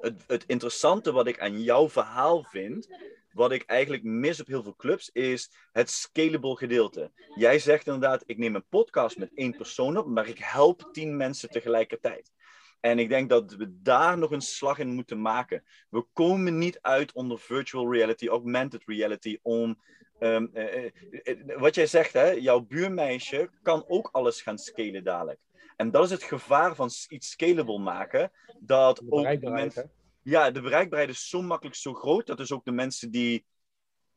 [0.00, 2.88] Het, het interessante wat ik aan jouw verhaal vind,
[3.32, 7.12] wat ik eigenlijk mis op heel veel clubs, is het scalable gedeelte.
[7.34, 11.16] Jij zegt inderdaad, ik neem een podcast met één persoon op, maar ik help tien
[11.16, 12.32] mensen tegelijkertijd.
[12.80, 15.64] En ik denk dat we daar nog een slag in moeten maken.
[15.88, 19.78] We komen niet uit onder virtual reality, augmented reality, om
[20.18, 20.90] Ehm, eh, eh,
[21.22, 25.40] eh, wat jij zegt, hè, jouw buurmeisje kan ook alles gaan scalen dadelijk.
[25.76, 28.32] En dat is het gevaar van iets scalable maken.
[28.60, 29.90] Dat ook mensen,
[30.22, 32.26] ja, de bereikbaarheid is zo makkelijk zo groot.
[32.26, 33.46] Dat dus ook de mensen die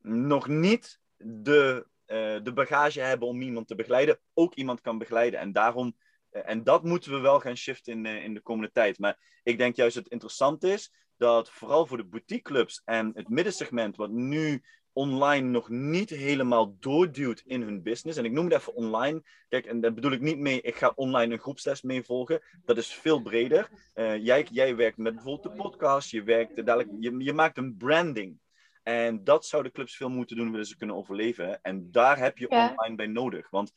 [0.01, 1.85] nog niet de,
[2.43, 5.39] de bagage hebben om iemand te begeleiden, ook iemand kan begeleiden.
[5.39, 5.95] En daarom,
[6.31, 8.99] en dat moeten we wel gaan shiften in, in de komende tijd.
[8.99, 13.29] Maar ik denk juist dat het interessant is dat vooral voor de boutiqueclubs en het
[13.29, 18.17] middensegment, wat nu online nog niet helemaal doorduwt in hun business.
[18.17, 19.23] En ik noem het even online.
[19.49, 22.41] Kijk, en daar bedoel ik niet mee, ik ga online een groepstest mee volgen.
[22.65, 23.69] Dat is veel breder.
[23.95, 27.77] Uh, jij, jij werkt met bijvoorbeeld de podcast, je, werkt dadelijk, je, je maakt een
[27.77, 28.39] branding.
[28.83, 31.61] En dat zouden clubs veel moeten doen, willen ze kunnen overleven.
[31.61, 33.49] En daar heb je online bij nodig.
[33.49, 33.73] Want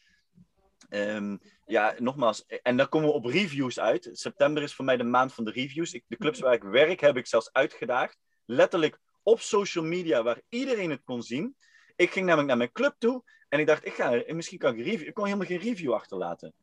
[0.90, 4.08] um, ja, nogmaals, en dan komen we op reviews uit.
[4.12, 5.92] September is voor mij de maand van de reviews.
[5.92, 8.18] Ik, de clubs waar ik werk heb ik zelfs uitgedaagd.
[8.44, 11.56] Letterlijk op social media waar iedereen het kon zien.
[11.96, 14.84] Ik ging namelijk naar mijn club toe en ik dacht, ik ga, misschien kan ik
[14.84, 15.08] review.
[15.08, 16.54] Ik kon helemaal geen review achterlaten.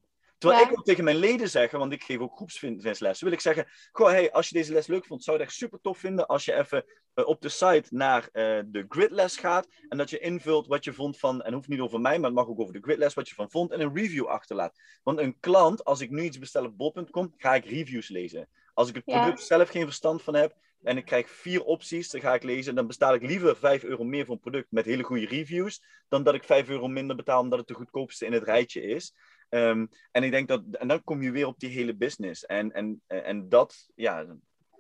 [0.42, 3.68] Terwijl ik ook tegen mijn leden zeggen, want ik geef ook groepsvinsles, wil ik zeggen,
[3.92, 6.28] goh, hey, als je deze les leuk vond, zou ik het echt super tof vinden
[6.28, 10.20] als je even uh, op de site naar uh, de gridles gaat en dat je
[10.20, 12.74] invult wat je vond van, en hoeft niet over mij, maar het mag ook over
[12.74, 14.80] de gridles, wat je van vond en een review achterlaat.
[15.04, 18.48] Want een klant, als ik nu iets bestel op bol.com, ga ik reviews lezen.
[18.74, 22.22] Als ik het product zelf geen verstand van heb, en ik krijg vier opties, dan
[22.22, 22.70] ga ik lezen.
[22.70, 25.84] En dan betaal ik liever 5 euro meer voor een product met hele goede reviews,
[26.08, 29.14] dan dat ik 5 euro minder betaal omdat het de goedkoopste in het rijtje is.
[29.50, 32.46] Um, en ik denk dat, en dan kom je weer op die hele business.
[32.46, 34.26] En, en, en dat, ja,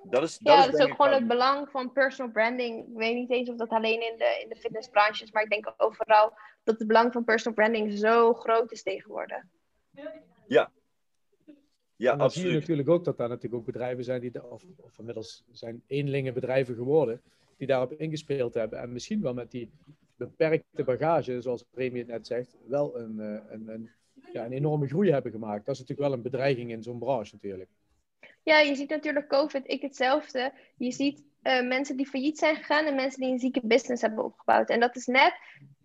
[0.03, 0.37] dat is.
[0.37, 2.87] Dat ja, is, dat is ook gewoon het belang van personal branding.
[2.87, 5.49] Ik weet niet eens of dat alleen in de, in de fitnessbranche is, maar ik
[5.49, 6.33] denk overal
[6.63, 9.43] dat het belang van personal branding zo groot is tegenwoordig.
[10.47, 10.71] Ja,
[12.01, 14.63] ja, en dan zie je natuurlijk ook dat daar natuurlijk ook bedrijven zijn die, of,
[14.75, 17.21] of inmiddels zijn eenlingen bedrijven geworden,
[17.57, 18.79] die daarop ingespeeld hebben.
[18.79, 19.71] En misschien wel met die
[20.15, 23.89] beperkte bagage, zoals Remy het net zegt, wel een, eh, een, een,
[24.33, 25.65] ja, een enorme groei hebben gemaakt.
[25.65, 27.69] Dat is natuurlijk wel een bedreiging in zo'n branche natuurlijk.
[28.43, 30.53] Ja, je ziet natuurlijk COVID, ik hetzelfde.
[30.77, 34.23] Je ziet uh, mensen die failliet zijn gegaan en mensen die een zieke business hebben
[34.23, 34.69] opgebouwd.
[34.69, 35.33] En dat is net,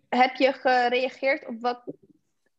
[0.09, 1.83] heb je gereageerd op wat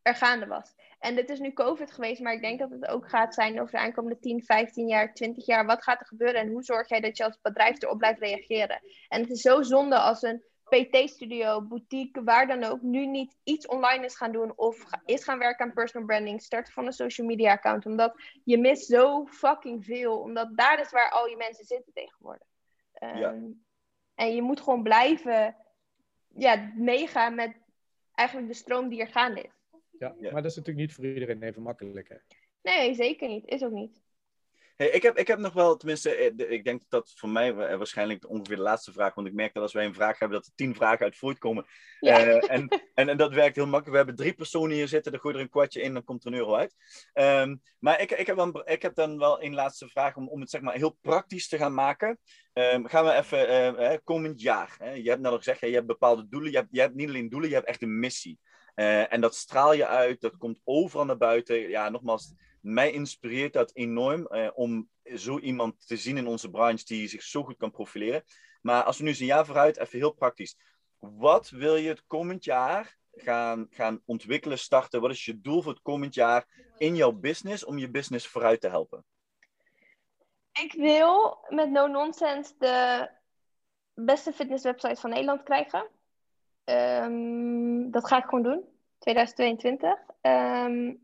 [0.02, 0.74] er gaande was.
[0.98, 3.72] En dit is nu COVID geweest, maar ik denk dat het ook gaat zijn over
[3.72, 5.66] de aankomende 10, 15 jaar, 20 jaar.
[5.66, 8.80] Wat gaat er gebeuren en hoe zorg jij dat je als bedrijf erop blijft reageren?
[9.08, 13.66] En het is zo zonde als een PT-studio, boutique, waar dan ook, nu niet iets
[13.66, 17.26] online is gaan doen of is gaan werken aan personal branding, starten van een social
[17.26, 17.86] media account.
[17.86, 22.48] Omdat je mist zo fucking veel, omdat daar is waar al je mensen zitten tegenwoordig.
[22.92, 23.44] Ehm,
[24.14, 25.56] en je moet gewoon blijven
[26.28, 27.56] ja, meegaan met
[28.14, 29.57] eigenlijk de stroom die er gaande is.
[29.98, 32.08] Ja, maar dat is natuurlijk niet voor iedereen even makkelijk.
[32.08, 32.16] Hè?
[32.62, 33.46] Nee, zeker niet.
[33.46, 34.00] Is ook niet.
[34.78, 38.28] Hey, ik, heb, ik heb nog wel, tenminste, eh, ik denk dat voor mij waarschijnlijk
[38.28, 40.52] ongeveer de laatste vraag, want ik merk dat als wij een vraag hebben, dat er
[40.54, 41.66] tien vragen uit voortkomen.
[42.00, 42.26] Ja.
[42.26, 43.90] Uh, en, en, en, dat werkt heel makkelijk.
[43.90, 46.24] We hebben drie personen hier zitten, dan gooi je er een kwartje in, dan komt
[46.24, 46.74] er een euro uit.
[47.14, 50.40] Um, maar ik, ik, heb dan, ik heb dan wel een laatste vraag om, om
[50.40, 52.18] het zeg maar heel praktisch te gaan maken.
[52.52, 54.74] Um, gaan we even, uh, komend jaar.
[54.78, 54.90] Hè?
[54.90, 56.50] Je hebt net al gezegd, je hebt bepaalde doelen.
[56.50, 58.38] Je hebt, je hebt niet alleen doelen, je hebt echt een missie.
[58.78, 61.68] Uh, en dat straal je uit, dat komt overal naar buiten.
[61.68, 66.84] Ja, nogmaals, mij inspireert dat enorm uh, om zo iemand te zien in onze branche
[66.84, 68.24] die zich zo goed kan profileren.
[68.62, 70.56] Maar als we nu eens een jaar vooruit, even heel praktisch.
[70.98, 75.00] Wat wil je het komend jaar gaan, gaan ontwikkelen, starten?
[75.00, 78.60] Wat is je doel voor het komend jaar in jouw business om je business vooruit
[78.60, 79.04] te helpen?
[80.62, 83.08] Ik wil met No Nonsense de
[83.94, 85.88] beste fitnesswebsite van Nederland krijgen.
[86.70, 88.64] Um, dat ga ik gewoon doen.
[88.98, 89.90] 2022.
[89.90, 90.94] Um, ehm,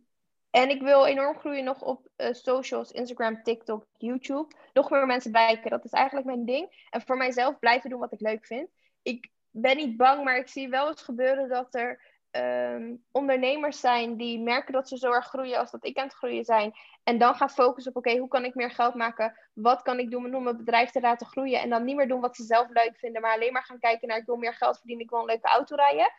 [0.51, 4.55] en ik wil enorm groeien nog op uh, socials, Instagram, TikTok, YouTube.
[4.73, 5.71] Nog meer mensen bereiken.
[5.71, 6.87] Dat is eigenlijk mijn ding.
[6.91, 8.69] En voor mijzelf blijven doen wat ik leuk vind.
[9.03, 12.01] Ik ben niet bang, maar ik zie wel eens gebeuren dat er
[12.37, 16.15] um, ondernemers zijn die merken dat ze zo erg groeien als dat ik aan het
[16.15, 16.73] groeien zijn.
[17.03, 19.39] En dan gaan focussen op, oké, hoe kan ik meer geld maken?
[19.53, 21.61] Wat kan ik doen om mijn bedrijf te laten groeien?
[21.61, 24.09] En dan niet meer doen wat ze zelf leuk vinden, maar alleen maar gaan kijken
[24.09, 26.13] naar, ik wil meer geld verdienen, ik wil een leuke auto rijden.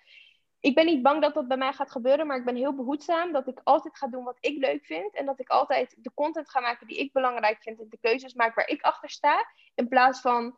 [0.59, 3.31] Ik ben niet bang dat dat bij mij gaat gebeuren, maar ik ben heel behoedzaam
[3.31, 5.15] dat ik altijd ga doen wat ik leuk vind.
[5.15, 8.33] En dat ik altijd de content ga maken die ik belangrijk vind en de keuzes
[8.33, 9.45] maak waar ik achter sta.
[9.75, 10.57] In plaats van,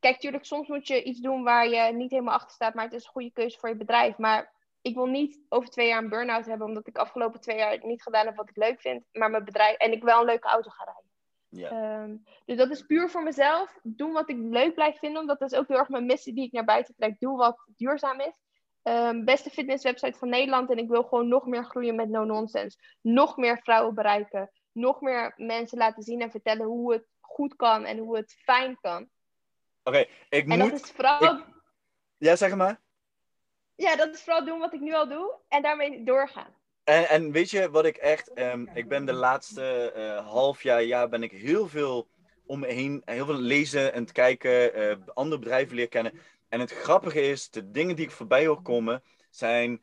[0.00, 2.92] kijk, natuurlijk, soms moet je iets doen waar je niet helemaal achter staat, maar het
[2.92, 4.18] is een goede keuze voor je bedrijf.
[4.18, 4.56] Maar
[4.88, 8.02] ik wil niet over twee jaar een burn-out hebben, omdat ik afgelopen twee jaar niet
[8.02, 10.70] gedaan heb wat ik leuk vind, maar mijn bedrijf en ik wel een leuke auto
[10.70, 11.06] ga rijden.
[11.50, 12.02] Ja.
[12.02, 13.78] Um, dus dat is puur voor mezelf.
[13.82, 16.44] Doen wat ik leuk blijf vinden, omdat dat is ook heel erg mijn missie die
[16.44, 17.16] ik naar buiten trek.
[17.18, 18.40] Doe wat duurzaam is.
[18.82, 22.78] Um, beste fitnesswebsite van Nederland en ik wil gewoon nog meer groeien met no nonsense.
[23.00, 24.50] Nog meer vrouwen bereiken.
[24.72, 28.78] Nog meer mensen laten zien en vertellen hoe het goed kan en hoe het fijn
[28.80, 29.08] kan.
[29.82, 30.58] Oké, ik moet...
[30.58, 31.40] En dat is vooral...
[32.18, 32.80] Ja, zeg maar
[33.78, 36.54] ja, dat is vooral doen wat ik nu al doe en daarmee doorgaan.
[36.84, 40.82] En, en weet je wat ik echt, um, ik ben de laatste uh, half jaar,
[40.82, 42.08] jaar ben ik heel veel
[42.46, 46.12] om me heen, heel veel lezen en kijken, uh, andere bedrijven leren kennen.
[46.48, 49.82] En het grappige is, de dingen die ik voorbij hoor komen, zijn,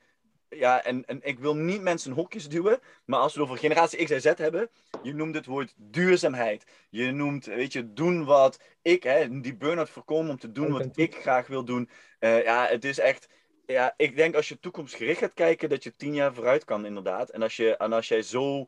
[0.49, 4.03] ja, en, en ik wil niet mensen hokjes duwen, maar als we het over generatie
[4.03, 4.69] X en Z hebben,
[5.03, 6.63] je noemt het woord duurzaamheid.
[6.89, 10.97] Je noemt, weet je, doen wat ik, hè, die burn-out voorkomen om te doen wat
[10.97, 11.89] ik graag wil doen.
[12.19, 13.27] Uh, ja, het is echt,
[13.65, 17.29] ja, ik denk als je toekomstgericht gaat kijken, dat je tien jaar vooruit kan, inderdaad.
[17.29, 18.65] En als, je, en als jij zo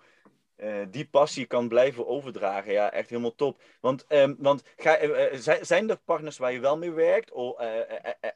[0.57, 3.61] uh, die passie kan blijven overdragen, ja, echt helemaal top.
[3.81, 7.31] Want, um, want ga, uh, zijn er partners waar je wel mee werkt?
[7.31, 7.61] Oh,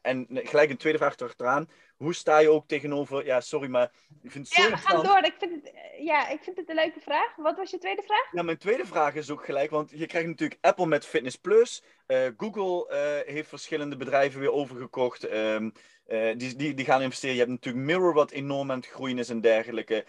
[0.02, 1.68] en gelijk een tweede vraag erachteraan.
[2.02, 3.90] Hoe sta je ook tegenover, ja, sorry, maar
[4.22, 5.24] ik vind het zo Ja, ga door.
[5.24, 7.36] Ik vind het, ja, ik vind het een leuke vraag.
[7.36, 8.32] Wat was je tweede vraag?
[8.32, 11.82] Ja, mijn tweede vraag is ook gelijk, want je krijgt natuurlijk Apple met Fitness Plus.
[12.36, 12.86] Google
[13.26, 15.32] heeft verschillende bedrijven weer overgekocht.
[15.32, 15.72] Um,
[16.08, 17.34] uh, die, die, die gaan investeren.
[17.34, 20.04] Je hebt natuurlijk Mirror, wat enorm aan het groeien is en dergelijke.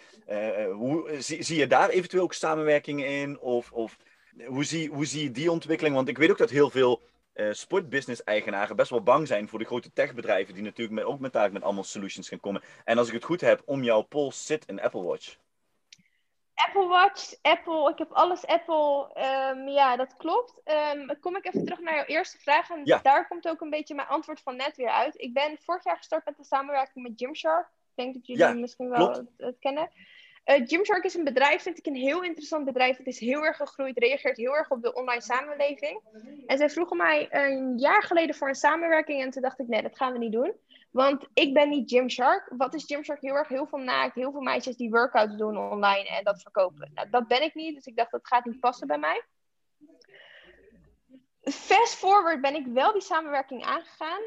[0.71, 3.39] Hoe, zie, zie je daar eventueel ook samenwerkingen in?
[3.39, 3.97] Of, of
[4.45, 5.95] hoe, zie, hoe zie je die ontwikkeling?
[5.95, 7.01] Want ik weet ook dat heel veel
[7.34, 11.52] uh, sportbusiness-eigenaren best wel bang zijn voor de grote techbedrijven, die natuurlijk met, ook met,
[11.52, 12.62] met allemaal solutions gaan komen.
[12.86, 15.36] En als ik het goed heb, om jouw pols zit een Apple Watch.
[16.54, 19.10] Apple Watch, Apple, ik heb alles Apple.
[19.52, 20.62] Um, ja, dat klopt.
[20.96, 22.69] Um, kom ik even terug naar jouw eerste vraag.
[22.69, 23.00] En ja.
[23.04, 25.22] daar komt ook een beetje mijn antwoord van net weer uit.
[25.22, 27.67] Ik ben vorig jaar gestart met de samenwerking met Gymshark.
[27.67, 29.89] Ik denk dat jullie misschien wel het, het, kennen.
[30.45, 32.97] Uh, Gymshark is een bedrijf, vind ik een heel interessant bedrijf.
[32.97, 36.01] Het is heel erg gegroeid, reageert heel erg op de online samenleving.
[36.45, 39.21] En zij vroegen mij een jaar geleden voor een samenwerking.
[39.21, 40.53] En toen dacht ik, nee, dat gaan we niet doen.
[40.91, 42.51] Want ik ben niet Gymshark.
[42.58, 43.47] Wat is Gymshark heel erg?
[43.47, 46.91] Heel veel naakt, heel veel meisjes die workouts doen online en dat verkopen.
[46.93, 49.23] Nou, dat ben ik niet, dus ik dacht dat gaat niet passen bij mij.
[51.43, 54.21] Fast forward ben ik wel die samenwerking aangegaan.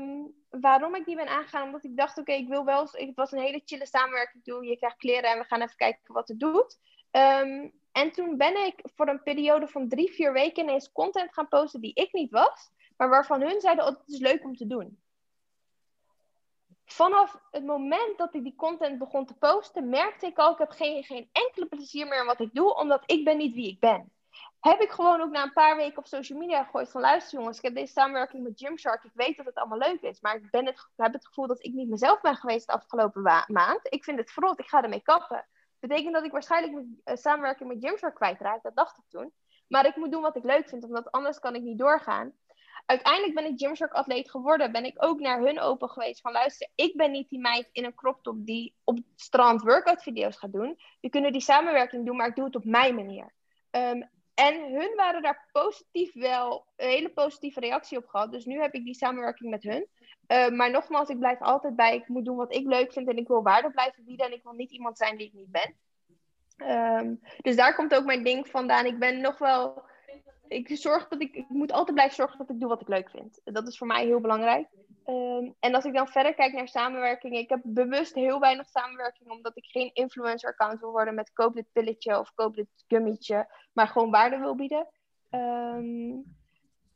[0.00, 1.62] Um, waarom ik die ben aangegaan?
[1.62, 2.88] Omdat ik dacht, oké, ik wil wel...
[2.90, 4.64] Het was een hele chille samenwerking doen.
[4.64, 6.78] Je krijgt kleren en we gaan even kijken wat het doet.
[7.10, 11.48] Um, en toen ben ik voor een periode van drie, vier weken ineens content gaan
[11.48, 12.70] posten die ik niet was.
[12.96, 14.98] Maar waarvan hun zeiden, oh, het is leuk om te doen
[16.86, 20.70] vanaf het moment dat ik die content begon te posten, merkte ik al, ik heb
[20.70, 23.80] geen, geen enkele plezier meer in wat ik doe, omdat ik ben niet wie ik
[23.80, 24.10] ben.
[24.66, 27.56] Heb ik gewoon ook na een paar weken op social media gegooid van luister jongens,
[27.56, 30.50] ik heb deze samenwerking met Gymshark, ik weet dat het allemaal leuk is, maar ik
[30.50, 33.80] ben het, heb het gevoel dat ik niet mezelf ben geweest de afgelopen maand.
[33.82, 35.46] Ik vind het verrot, ik ga ermee kappen.
[35.78, 39.32] Betekent dat ik waarschijnlijk mijn uh, samenwerking met Gymshark kwijtraak, dat dacht ik toen.
[39.68, 42.34] Maar ik moet doen wat ik leuk vind, omdat anders kan ik niet doorgaan
[42.86, 44.72] uiteindelijk ben ik Gymshark atleet geworden.
[44.72, 47.84] Ben ik ook naar hun open geweest van luister, ik ben niet die meid in
[47.84, 50.78] een crop top die op strand workout video's gaat doen.
[51.00, 53.34] We kunnen die samenwerking doen, maar ik doe het op mijn manier.
[53.70, 54.02] Ehm,
[54.36, 58.32] en hun waren daar positief wel een hele positieve reactie op gehad.
[58.32, 59.86] Dus nu heb ik die samenwerking met hun.
[60.28, 61.96] Uh, maar nogmaals, ik blijf altijd bij.
[61.96, 64.26] Ik moet doen wat ik leuk vind en ik wil waarde blijven bieden.
[64.26, 65.74] En ik wil niet iemand zijn die ik niet ben.
[66.98, 68.86] Um, dus daar komt ook mijn ding vandaan.
[68.86, 69.84] Ik ben nog wel.
[70.48, 73.10] Ik, zorg dat ik, ik moet altijd blijven zorgen dat ik doe wat ik leuk
[73.10, 73.40] vind.
[73.44, 74.68] Dat is voor mij heel belangrijk.
[75.06, 77.36] Um, en als ik dan verder kijk naar samenwerking.
[77.36, 79.30] Ik heb bewust heel weinig samenwerking.
[79.30, 83.46] Omdat ik geen influencer account wil worden met koop dit pilletje of koop dit gummetje.
[83.72, 84.88] Maar gewoon waarde wil bieden.
[85.30, 86.24] Um,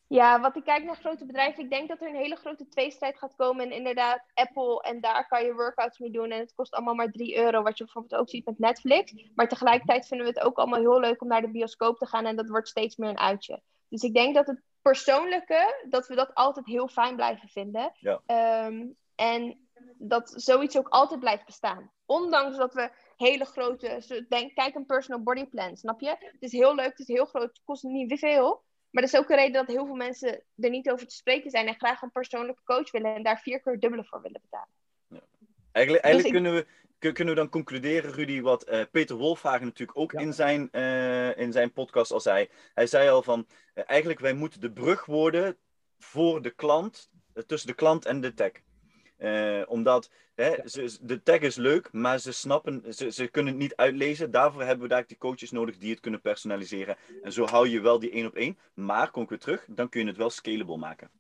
[0.07, 3.19] ja, wat ik kijk naar grote bedrijven, ik denk dat er een hele grote tweestrijd
[3.19, 3.65] gaat komen.
[3.65, 6.31] En inderdaad, Apple, en daar kan je workouts mee doen.
[6.31, 9.15] En het kost allemaal maar 3 euro, wat je bijvoorbeeld ook ziet met Netflix.
[9.35, 12.27] Maar tegelijkertijd vinden we het ook allemaal heel leuk om naar de bioscoop te gaan.
[12.27, 13.63] En dat wordt steeds meer een uitje.
[13.89, 17.93] Dus ik denk dat het persoonlijke, dat we dat altijd heel fijn blijven vinden.
[17.95, 18.21] Ja.
[18.67, 21.91] Um, en dat zoiets ook altijd blijft bestaan.
[22.07, 26.09] Ondanks dat we hele grote, denk, kijk een personal body plan, snap je?
[26.19, 28.63] Het is heel leuk, het is heel groot, het kost niet veel.
[28.91, 31.51] Maar dat is ook een reden dat heel veel mensen er niet over te spreken
[31.51, 34.75] zijn en graag een persoonlijke coach willen en daar vier keer dubbele voor willen betalen.
[35.09, 35.21] Ja.
[35.73, 36.67] Eigenlijk, eigenlijk dus kunnen, we,
[37.01, 41.53] kunnen we dan concluderen, Rudy, wat uh, Peter Wolfhagen natuurlijk ook in, zijn, uh, in
[41.53, 42.49] zijn podcast al zei.
[42.75, 45.57] Hij zei al van, uh, eigenlijk wij moeten de brug worden
[45.99, 47.11] voor de klant,
[47.47, 48.53] tussen de klant en de tech.
[49.19, 53.63] Uh, omdat hè, ze, de tag is leuk, maar ze snappen, ze, ze kunnen het
[53.63, 54.31] niet uitlezen.
[54.31, 56.97] Daarvoor hebben we daar die coaches nodig die het kunnen personaliseren.
[57.23, 58.59] En zo hou je wel die één op één.
[58.75, 61.11] Maar kom ik weer terug, dan kun je het wel scalable maken.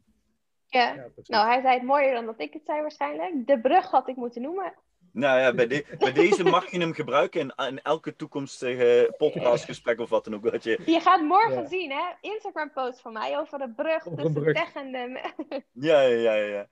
[0.66, 3.46] Ja, ja nou hij zei het mooier dan dat ik het zei waarschijnlijk.
[3.46, 4.74] De brug had ik moeten noemen.
[5.12, 10.00] Nou ja, bij, de, bij deze mag je hem gebruiken in, in elke toekomstige podcastgesprek
[10.00, 10.50] of wat dan ook.
[10.50, 10.78] Wat je...
[10.86, 12.02] je gaat morgen zien, hè?
[12.20, 14.54] Instagram post van mij over de brug tussen brug.
[14.54, 15.20] tech en de...
[15.88, 16.68] ja, ja, ja, ja.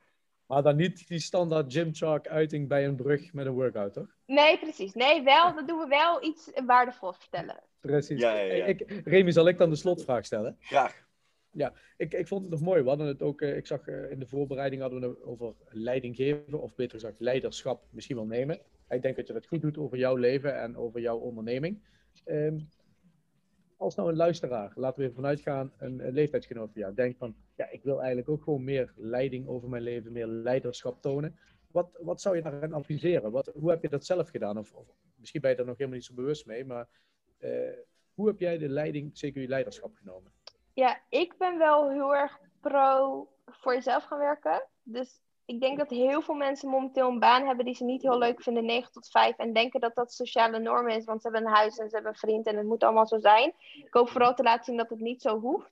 [0.47, 4.17] Maar dan niet die standaard gymshark uiting bij een brug met een workout, toch?
[4.27, 4.95] Nee, precies.
[4.95, 7.63] Nee, wel, dan doen we wel iets waardevols vertellen.
[7.81, 8.21] Precies.
[8.21, 8.65] Ja, ja, ja.
[8.65, 10.57] Ik, Remy, zal ik dan de slotvraag stellen?
[10.61, 11.07] Graag.
[11.51, 12.83] Ja, ik, ik vond het nog mooi.
[12.83, 15.55] We hadden het ook, eh, ik zag eh, in de voorbereiding hadden we het over
[15.69, 18.61] leiding geven, of beter gezegd leiderschap misschien wel nemen.
[18.89, 21.83] Ik denk dat je dat goed doet over jouw leven en over jouw onderneming.
[22.25, 22.69] Um,
[23.77, 27.19] als nou een luisteraar, laten we even vanuit gaan, een, een leeftijdsgenoot van jou, denkt
[27.19, 31.39] van, ja, ik wil eigenlijk ook gewoon meer leiding over mijn leven, meer leiderschap tonen.
[31.71, 33.31] Wat, wat zou je daarin adviseren?
[33.31, 34.59] Wat, hoe heb je dat zelf gedaan?
[34.59, 36.89] Of, of misschien ben je daar nog helemaal niet zo bewust mee, maar
[37.41, 37.51] uh,
[38.15, 40.33] hoe heb jij de leiding, zeker je leiderschap genomen?
[40.79, 44.63] Ja, ik ben wel heel erg pro voor jezelf gaan werken.
[44.83, 48.19] Dus ik denk dat heel veel mensen momenteel een baan hebben die ze niet heel
[48.19, 51.49] leuk vinden, 9 tot 5, en denken dat dat sociale norm is, want ze hebben
[51.49, 53.53] een huis en ze hebben een vriend en het moet allemaal zo zijn.
[53.75, 55.71] Ik hoop vooral te laten zien dat het niet zo hoeft.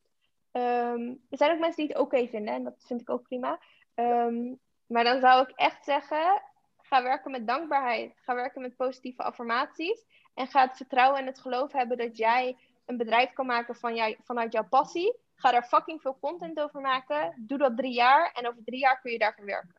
[0.53, 3.59] Um, er zijn ook mensen die het oké vinden en dat vind ik ook prima.
[3.95, 6.43] Um, maar dan zou ik echt zeggen,
[6.83, 8.13] ga werken met dankbaarheid.
[8.17, 10.05] Ga werken met positieve affirmaties.
[10.35, 13.95] En ga het vertrouwen en het geloof hebben dat jij een bedrijf kan maken van
[13.95, 15.19] jij, vanuit jouw passie.
[15.35, 17.45] Ga daar fucking veel content over maken.
[17.47, 19.75] Doe dat drie jaar en over drie jaar kun je daar gaan werken.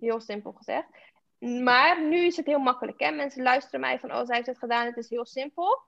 [0.00, 0.86] Heel simpel gezegd.
[1.38, 3.00] Maar nu is het heel makkelijk.
[3.00, 3.10] Hè?
[3.10, 5.82] Mensen luisteren mij van, oh, zij heeft het gedaan, het is heel simpel.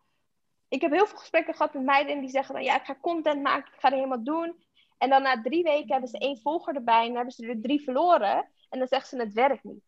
[0.69, 3.43] Ik heb heel veel gesprekken gehad met meiden die zeggen dan, ja, ik ga content
[3.43, 4.63] maken, ik ga er helemaal doen.
[4.99, 7.61] En dan na drie weken hebben ze één volger erbij en dan hebben ze er
[7.61, 8.49] drie verloren.
[8.69, 9.85] En dan zeggen ze, het werkt niet.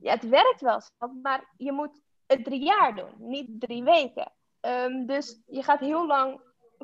[0.00, 0.82] Ja, het werkt wel,
[1.22, 4.32] maar je moet het drie jaar doen, niet drie weken.
[4.60, 6.40] Um, dus je gaat heel lang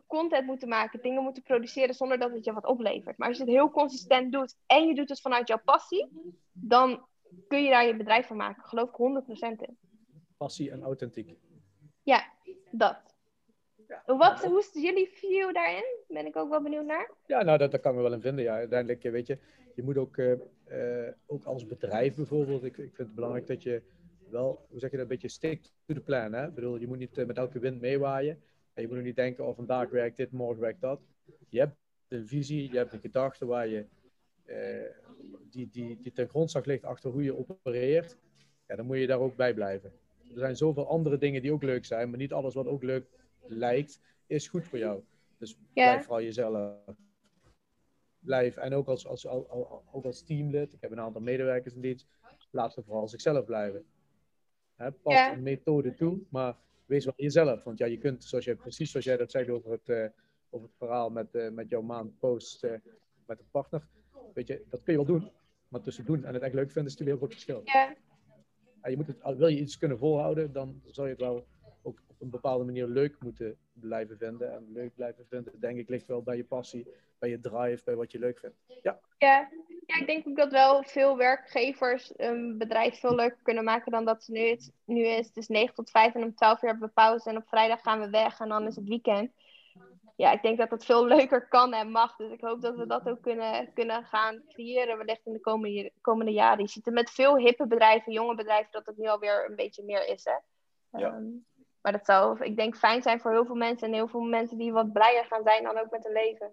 [0.07, 3.19] content moeten maken, dingen moeten produceren zonder dat het je wat oplevert.
[3.19, 6.09] Maar als je het heel consistent doet en je doet het vanuit jouw passie,
[6.53, 7.07] dan
[7.49, 8.63] kun je daar je bedrijf van maken.
[8.65, 9.25] Geloof ik
[9.57, 9.79] 100% in.
[10.37, 11.39] Passie en authentiek.
[12.03, 12.33] Ja,
[12.71, 13.15] dat.
[13.89, 14.17] Ja.
[14.17, 15.85] Wat, hoe is jullie view daarin?
[16.09, 17.11] Ben ik ook wel benieuwd naar.
[17.27, 18.45] Ja, nou, dat, dat kan ik me wel in vinden.
[18.45, 19.39] Ja, uiteindelijk, weet je,
[19.75, 20.33] je moet ook, uh,
[20.69, 23.83] uh, ook als bedrijf bijvoorbeeld, ik, ik vind het belangrijk dat je
[24.31, 26.33] wel, hoe zeg je dat, een beetje stick to the plan.
[26.33, 26.47] Hè?
[26.47, 28.43] Ik bedoel, je moet niet uh, met elke wind meewaaien.
[28.73, 31.01] En je moet ook niet denken, oh, vandaag werkt dit, morgen werkt dat.
[31.49, 31.77] Je hebt
[32.09, 33.87] een visie, je hebt een gedachte waar je,
[35.51, 38.17] die, die, die ten grondslag ligt achter hoe je opereert.
[38.67, 39.93] Ja, dan moet je daar ook bij blijven.
[40.33, 43.07] Er zijn zoveel andere dingen die ook leuk zijn, maar niet alles wat ook leuk
[43.47, 45.03] lijkt, is goed voor jou.
[45.39, 46.77] Dus blijf vooral jezelf.
[48.19, 49.49] Blijf, en ook als, als, als,
[49.93, 52.07] ook als teamlid, ik heb een aantal medewerkers in dienst,
[52.51, 53.85] laat ze vooral zichzelf blijven.
[54.77, 56.57] He, pas een methode toe, maar
[56.87, 57.63] wees wel jezelf.
[57.63, 60.07] Want ja, je kunt, zoals je, precies zoals jij dat zegt over het, uh,
[60.51, 62.71] over het verhaal met, uh, met jouw maand post uh,
[63.27, 63.89] met een partner,
[64.35, 65.31] weet je, dat kun je wel doen.
[65.69, 67.61] Maar tussen doen en het echt leuk vinden is natuurlijk heel groot verschil.
[67.65, 67.95] Ja.
[68.81, 71.47] En je moet het, wil je iets kunnen volhouden, dan zal je het wel
[72.25, 74.53] een bepaalde manier leuk moeten blijven vinden.
[74.53, 76.87] En leuk blijven vinden, denk ik, ligt wel bij je passie,
[77.19, 78.57] bij je drive, bij wat je leuk vindt.
[78.67, 79.49] Ja, ja,
[79.87, 84.05] ja ik denk ook dat wel veel werkgevers een bedrijf veel leuker kunnen maken dan
[84.05, 85.27] dat ze nu, het, nu is.
[85.27, 87.81] Het is 9 tot 5 en om 12 uur hebben we pauze en op vrijdag
[87.81, 89.33] gaan we weg en dan is het weekend.
[90.17, 92.17] Ja, ik denk dat dat veel leuker kan en mag.
[92.17, 95.93] Dus ik hoop dat we dat ook kunnen, kunnen gaan creëren wellicht in de komende,
[96.01, 96.65] komende jaren.
[96.65, 99.85] Je ziet het met veel hippe bedrijven, jonge bedrijven, dat het nu alweer een beetje
[99.85, 100.25] meer is.
[100.25, 100.37] Hè?
[100.99, 101.13] Ja.
[101.13, 101.25] Ehm,
[101.85, 103.89] maar dat zou, ik denk, fijn zijn voor heel veel mensen.
[103.89, 106.51] En heel veel mensen die wat blijer gaan zijn dan ook met hun leven.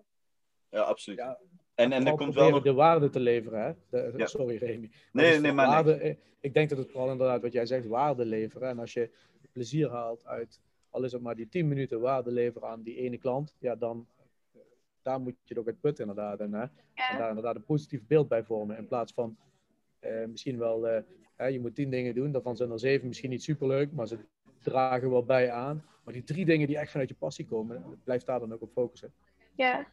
[0.70, 1.18] Ja, absoluut.
[1.18, 1.38] Ja,
[1.76, 2.64] en, en er komt wel nog...
[2.64, 4.26] de waarde te leveren, hè?
[4.26, 4.92] Sorry, Remy.
[5.12, 6.20] Nee, nee, maar waarde, nee.
[6.40, 8.70] Ik denk dat het vooral inderdaad, wat jij zegt, waarde leveren.
[8.70, 9.12] En als je
[9.52, 10.60] plezier haalt uit,
[10.90, 14.08] al is het maar die 10 minuten waarde leveren aan die ene klant, ja, dan
[15.02, 16.40] daar moet je ook het put inderdaad.
[16.40, 16.62] En, hè?
[16.62, 18.78] en daar inderdaad een positief beeld bij vormen.
[18.78, 19.38] In plaats van
[20.00, 23.44] eh, misschien wel, eh, je moet tien dingen doen, daarvan zijn er zeven misschien niet
[23.44, 24.18] superleuk, maar ze
[24.64, 25.86] dragen wel bij aan.
[26.04, 28.72] Maar die drie dingen die echt vanuit je passie komen, blijf daar dan ook op
[28.72, 29.14] focussen.
[29.56, 29.88] Ja.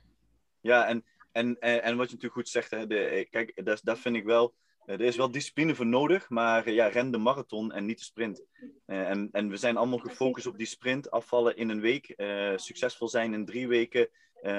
[0.61, 3.99] Ja, en, en, en, en wat je natuurlijk goed zegt, hè, de, kijk, dat, dat
[3.99, 4.55] vind ik wel.
[4.89, 8.05] Eh, er is wel discipline voor nodig, maar ja, ren de marathon en niet de
[8.05, 8.45] sprint.
[8.87, 12.53] Uh, en, en we zijn allemaal gefocust op die sprint, afvallen in een week, uh,
[12.57, 14.09] succesvol zijn in drie weken.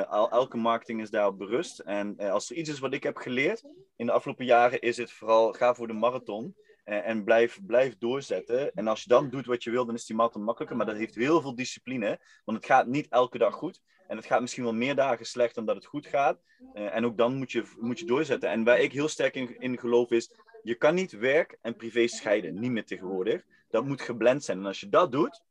[0.07, 1.79] al, elke marketing is daarop berust.
[1.79, 3.63] En als er iets is wat ik heb geleerd
[3.95, 6.55] in de afgelopen jaren, is het vooral ga voor de marathon.
[6.89, 8.73] En, en blijf, blijf doorzetten.
[8.73, 10.77] En als je dan doet wat je wil, dan is die marathon makkelijker.
[10.77, 12.19] Maar dat heeft heel veel discipline.
[12.45, 13.81] Want het gaat niet elke dag goed.
[14.07, 16.41] En het gaat misschien wel meer dagen slecht dan dat het goed gaat.
[16.73, 18.49] Uh, en ook dan moet je, moet je doorzetten.
[18.49, 20.31] En waar ik heel sterk in, in geloof is,
[20.63, 22.59] je kan niet werk en privé scheiden.
[22.59, 23.43] Niet meer tegenwoordig.
[23.69, 24.57] Dat moet geblend zijn.
[24.57, 25.43] En als je dat doet,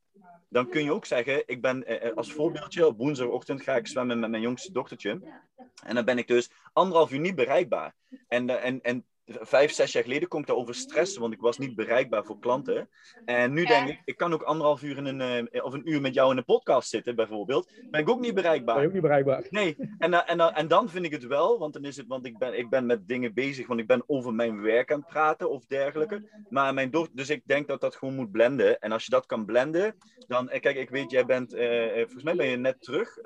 [0.48, 4.18] dan kun je ook zeggen, ik ben uh, als voorbeeldje, op woensdagochtend ga ik zwemmen
[4.18, 5.20] met mijn jongste dochtertje.
[5.84, 7.94] En dan ben ik dus anderhalf uur niet bereikbaar.
[8.28, 11.74] En, en, en vijf, zes jaar geleden kon ik daarover stressen, want ik was niet
[11.74, 12.88] bereikbaar voor klanten.
[13.24, 16.00] En nu denk ik, ik kan ook anderhalf uur in een, uh, of een uur
[16.00, 17.72] met jou in een podcast zitten, bijvoorbeeld.
[17.90, 18.74] Ben ik ook niet bereikbaar.
[18.74, 19.46] Ben je ook niet bereikbaar?
[19.50, 22.06] Nee, en, uh, en, uh, en dan vind ik het wel, want dan is het,
[22.06, 25.00] want ik ben, ik ben met dingen bezig, want ik ben over mijn werk aan
[25.00, 26.28] het praten of dergelijke.
[26.48, 28.78] Maar mijn dochter, dus ik denk dat dat gewoon moet blenden.
[28.80, 31.50] En als je dat kan blenden, dan, kijk, ik weet, jij bent,
[31.94, 33.18] volgens mij ben je net terug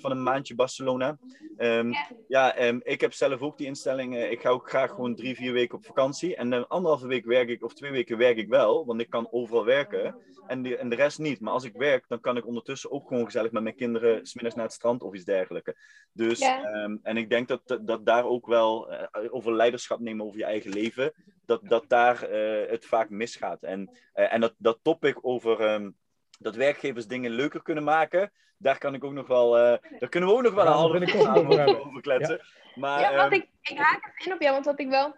[0.00, 1.18] van een maandje Barcelona.
[1.58, 1.92] Um,
[2.28, 5.45] ja, um, ik heb zelf ook die instelling, ik ga ook graag gewoon drie, vier
[5.46, 6.36] vier weken op vakantie.
[6.36, 9.28] En dan anderhalve week werk ik, of twee weken werk ik wel, want ik kan
[9.30, 10.16] overal werken.
[10.46, 11.40] En de, en de rest niet.
[11.40, 14.54] Maar als ik werk, dan kan ik ondertussen ook gewoon gezellig met mijn kinderen smiddags
[14.54, 15.72] naar het strand of iets dergelijks.
[16.12, 20.38] Dus, ehm, en ik denk dat, dat daar ook wel uh, over leiderschap nemen over
[20.38, 21.12] je eigen leven,
[21.46, 23.62] dat, dat daar uh, het vaak misgaat.
[23.62, 25.60] En, uh, en dat, dat topic over.
[25.60, 25.96] Um,
[26.38, 28.32] dat werkgevers dingen leuker kunnen maken.
[28.58, 29.58] Daar kan ik ook nog wel.
[29.58, 32.36] Uh, daar kunnen we ook nog wel een halve over, over kletsen.
[32.36, 32.44] Ja.
[32.74, 33.32] Maar, ja, wat um...
[33.32, 35.14] ik, ik haak even in op jou, want wat ik wel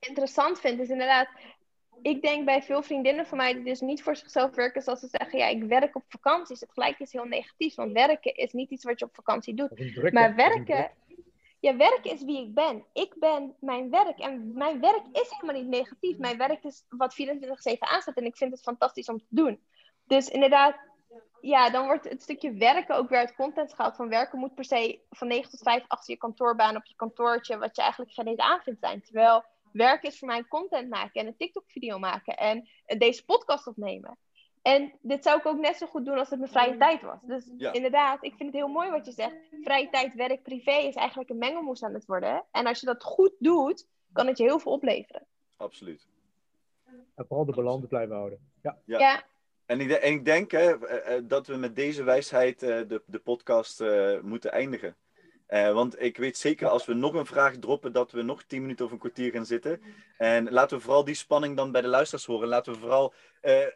[0.00, 1.28] interessant vind, is inderdaad.
[2.02, 5.08] Ik denk bij veel vriendinnen van mij die dus niet voor zichzelf werken, zoals ze
[5.10, 7.74] zeggen, ja, ik werk op vakantie, is het gelijk iets heel negatiefs.
[7.74, 10.12] Want werken is niet iets wat je op vakantie doet.
[10.12, 10.90] maar werken,
[11.60, 12.84] ja, werk is wie ik ben.
[12.92, 14.18] Ik ben mijn werk.
[14.18, 16.18] En mijn werk is helemaal niet negatief.
[16.18, 18.16] Mijn werk is wat 24-7 aanstaat.
[18.16, 19.60] En ik vind het fantastisch om te doen.
[20.04, 20.76] Dus inderdaad,
[21.40, 23.96] ja, dan wordt het stukje werken ook weer uit content gehaald.
[23.96, 27.58] Van werken moet per se van 9 tot 5 achter je kantoorbaan op je kantoortje,
[27.58, 29.02] wat je eigenlijk geen eens aan vindt zijn.
[29.02, 29.44] Terwijl
[29.78, 32.68] werken is voor mij content maken en een TikTok-video maken en
[32.98, 34.18] deze podcast opnemen.
[34.62, 37.20] En dit zou ik ook net zo goed doen als het mijn vrije tijd was.
[37.22, 39.34] Dus inderdaad, ik vind het heel mooi wat je zegt.
[39.62, 42.44] Vrije tijd, werk, privé is eigenlijk een mengelmoes aan het worden.
[42.50, 45.26] En als je dat goed doet, kan het je heel veel opleveren.
[45.56, 46.08] Absoluut.
[47.14, 48.38] En vooral de balans blijven houden.
[48.62, 48.78] Ja.
[48.84, 48.98] ja.
[48.98, 49.24] ja.
[49.66, 53.02] En ik, en ik denk hè, eh, eh, dat we met deze wijsheid uh, de,
[53.06, 54.96] de podcast uh, moeten eindigen.
[55.48, 58.60] Uh, want ik weet zeker als we nog een vraag droppen, dat we nog tien
[58.60, 59.82] minuten of een kwartier gaan zitten.
[60.16, 62.48] En laten we vooral die spanning dan bij de luisteraars horen.
[62.48, 63.66] Laten we vooral uh, uh,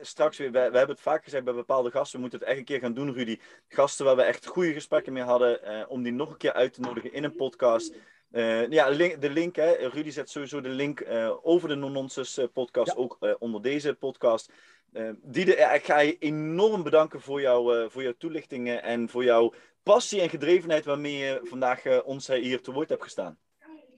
[0.00, 2.58] straks weer, we, we, hebben het vaak gezegd bij bepaalde gasten, we moeten het echt
[2.58, 3.38] een keer gaan doen, Rudy.
[3.68, 6.80] Gasten waar we echt goede gesprekken mee hadden, om die nog een keer uit te
[6.80, 7.94] nodigen in een podcast.
[8.68, 11.04] ja, link, de link, hè, Rudy zet sowieso de link
[11.42, 12.98] over de Non-Nonsense podcast ja.
[12.98, 14.50] ook onder deze podcast.
[14.96, 19.24] Uh, Diede, ik ga je enorm bedanken voor, jou, uh, voor jouw toelichtingen en voor
[19.24, 23.38] jouw passie en gedrevenheid waarmee je vandaag uh, ons hier te woord hebt gestaan.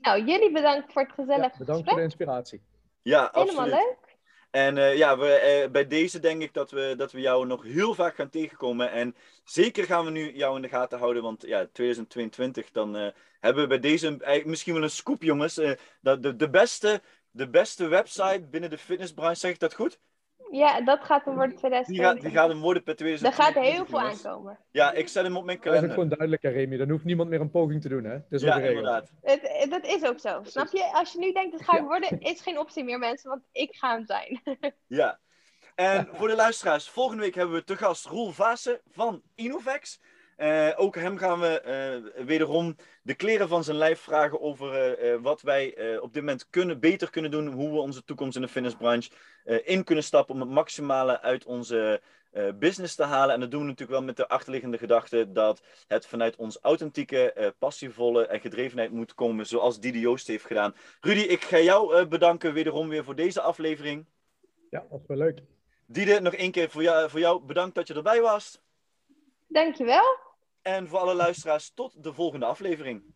[0.01, 2.63] Nou, jullie bedankt voor het gezellig ja, Bedankt voor de inspiratie.
[3.03, 3.73] Ja, Helemaal absoluut.
[3.73, 4.09] leuk.
[4.51, 7.63] En uh, ja, we, uh, bij deze denk ik dat we, dat we jou nog
[7.63, 8.91] heel vaak gaan tegenkomen.
[8.91, 13.09] En zeker gaan we nu jou in de gaten houden, want ja, 2022, dan uh,
[13.41, 15.61] hebben we bij deze misschien wel een scoop, jongens.
[16.01, 19.99] dat de, de, beste, de beste website binnen de fitnessbranche, zeg ik dat goed?
[20.51, 21.86] Ja, dat gaat hem worden 2020.
[21.86, 23.47] Die gaat, die gaat hem worden per 2020.
[23.47, 24.59] Er gaat heel veel aankomen.
[24.70, 25.89] Ja, ik zet hem op mijn kalender.
[25.89, 26.76] Dat is gewoon duidelijk, Remy.
[26.76, 28.12] Dan hoeft niemand meer een poging te doen, hè?
[28.12, 29.11] Dat is ja, inderdaad.
[29.22, 30.41] Het, dat is ook zo.
[30.43, 30.91] Snap je?
[30.93, 33.30] Als je nu denkt, dat ga ik worden, is geen optie meer, mensen.
[33.30, 34.41] Want ik ga hem zijn.
[34.86, 35.18] ja.
[35.74, 40.01] En voor de luisteraars, volgende week hebben we te gast Roel Vaassen van Innovex.
[40.39, 41.62] Uh, ook hem gaan we
[42.16, 46.47] uh, wederom de kleren van zijn lijf vragen over uh, wat wij op dit moment
[46.51, 47.47] kunnen, beter kunnen doen.
[47.47, 49.11] Hoe we onze toekomst in de fitnessbranche
[49.64, 52.01] in kunnen stappen om het maximale uit onze
[52.55, 53.34] business te halen.
[53.34, 57.55] En dat doen we natuurlijk wel met de achterliggende gedachte dat het vanuit ons authentieke,
[57.59, 59.47] passievolle en gedrevenheid moet komen.
[59.47, 60.74] Zoals Didi Joost heeft gedaan.
[61.01, 64.07] Rudy, ik ga jou bedanken wederom weer voor deze aflevering.
[64.70, 65.41] Ja, dat was wel leuk.
[65.86, 68.61] Diede, nog één keer voor jou, voor jou bedankt dat je erbij was.
[69.47, 70.26] Dankjewel.
[70.63, 73.15] En voor alle luisteraars, tot de volgende aflevering.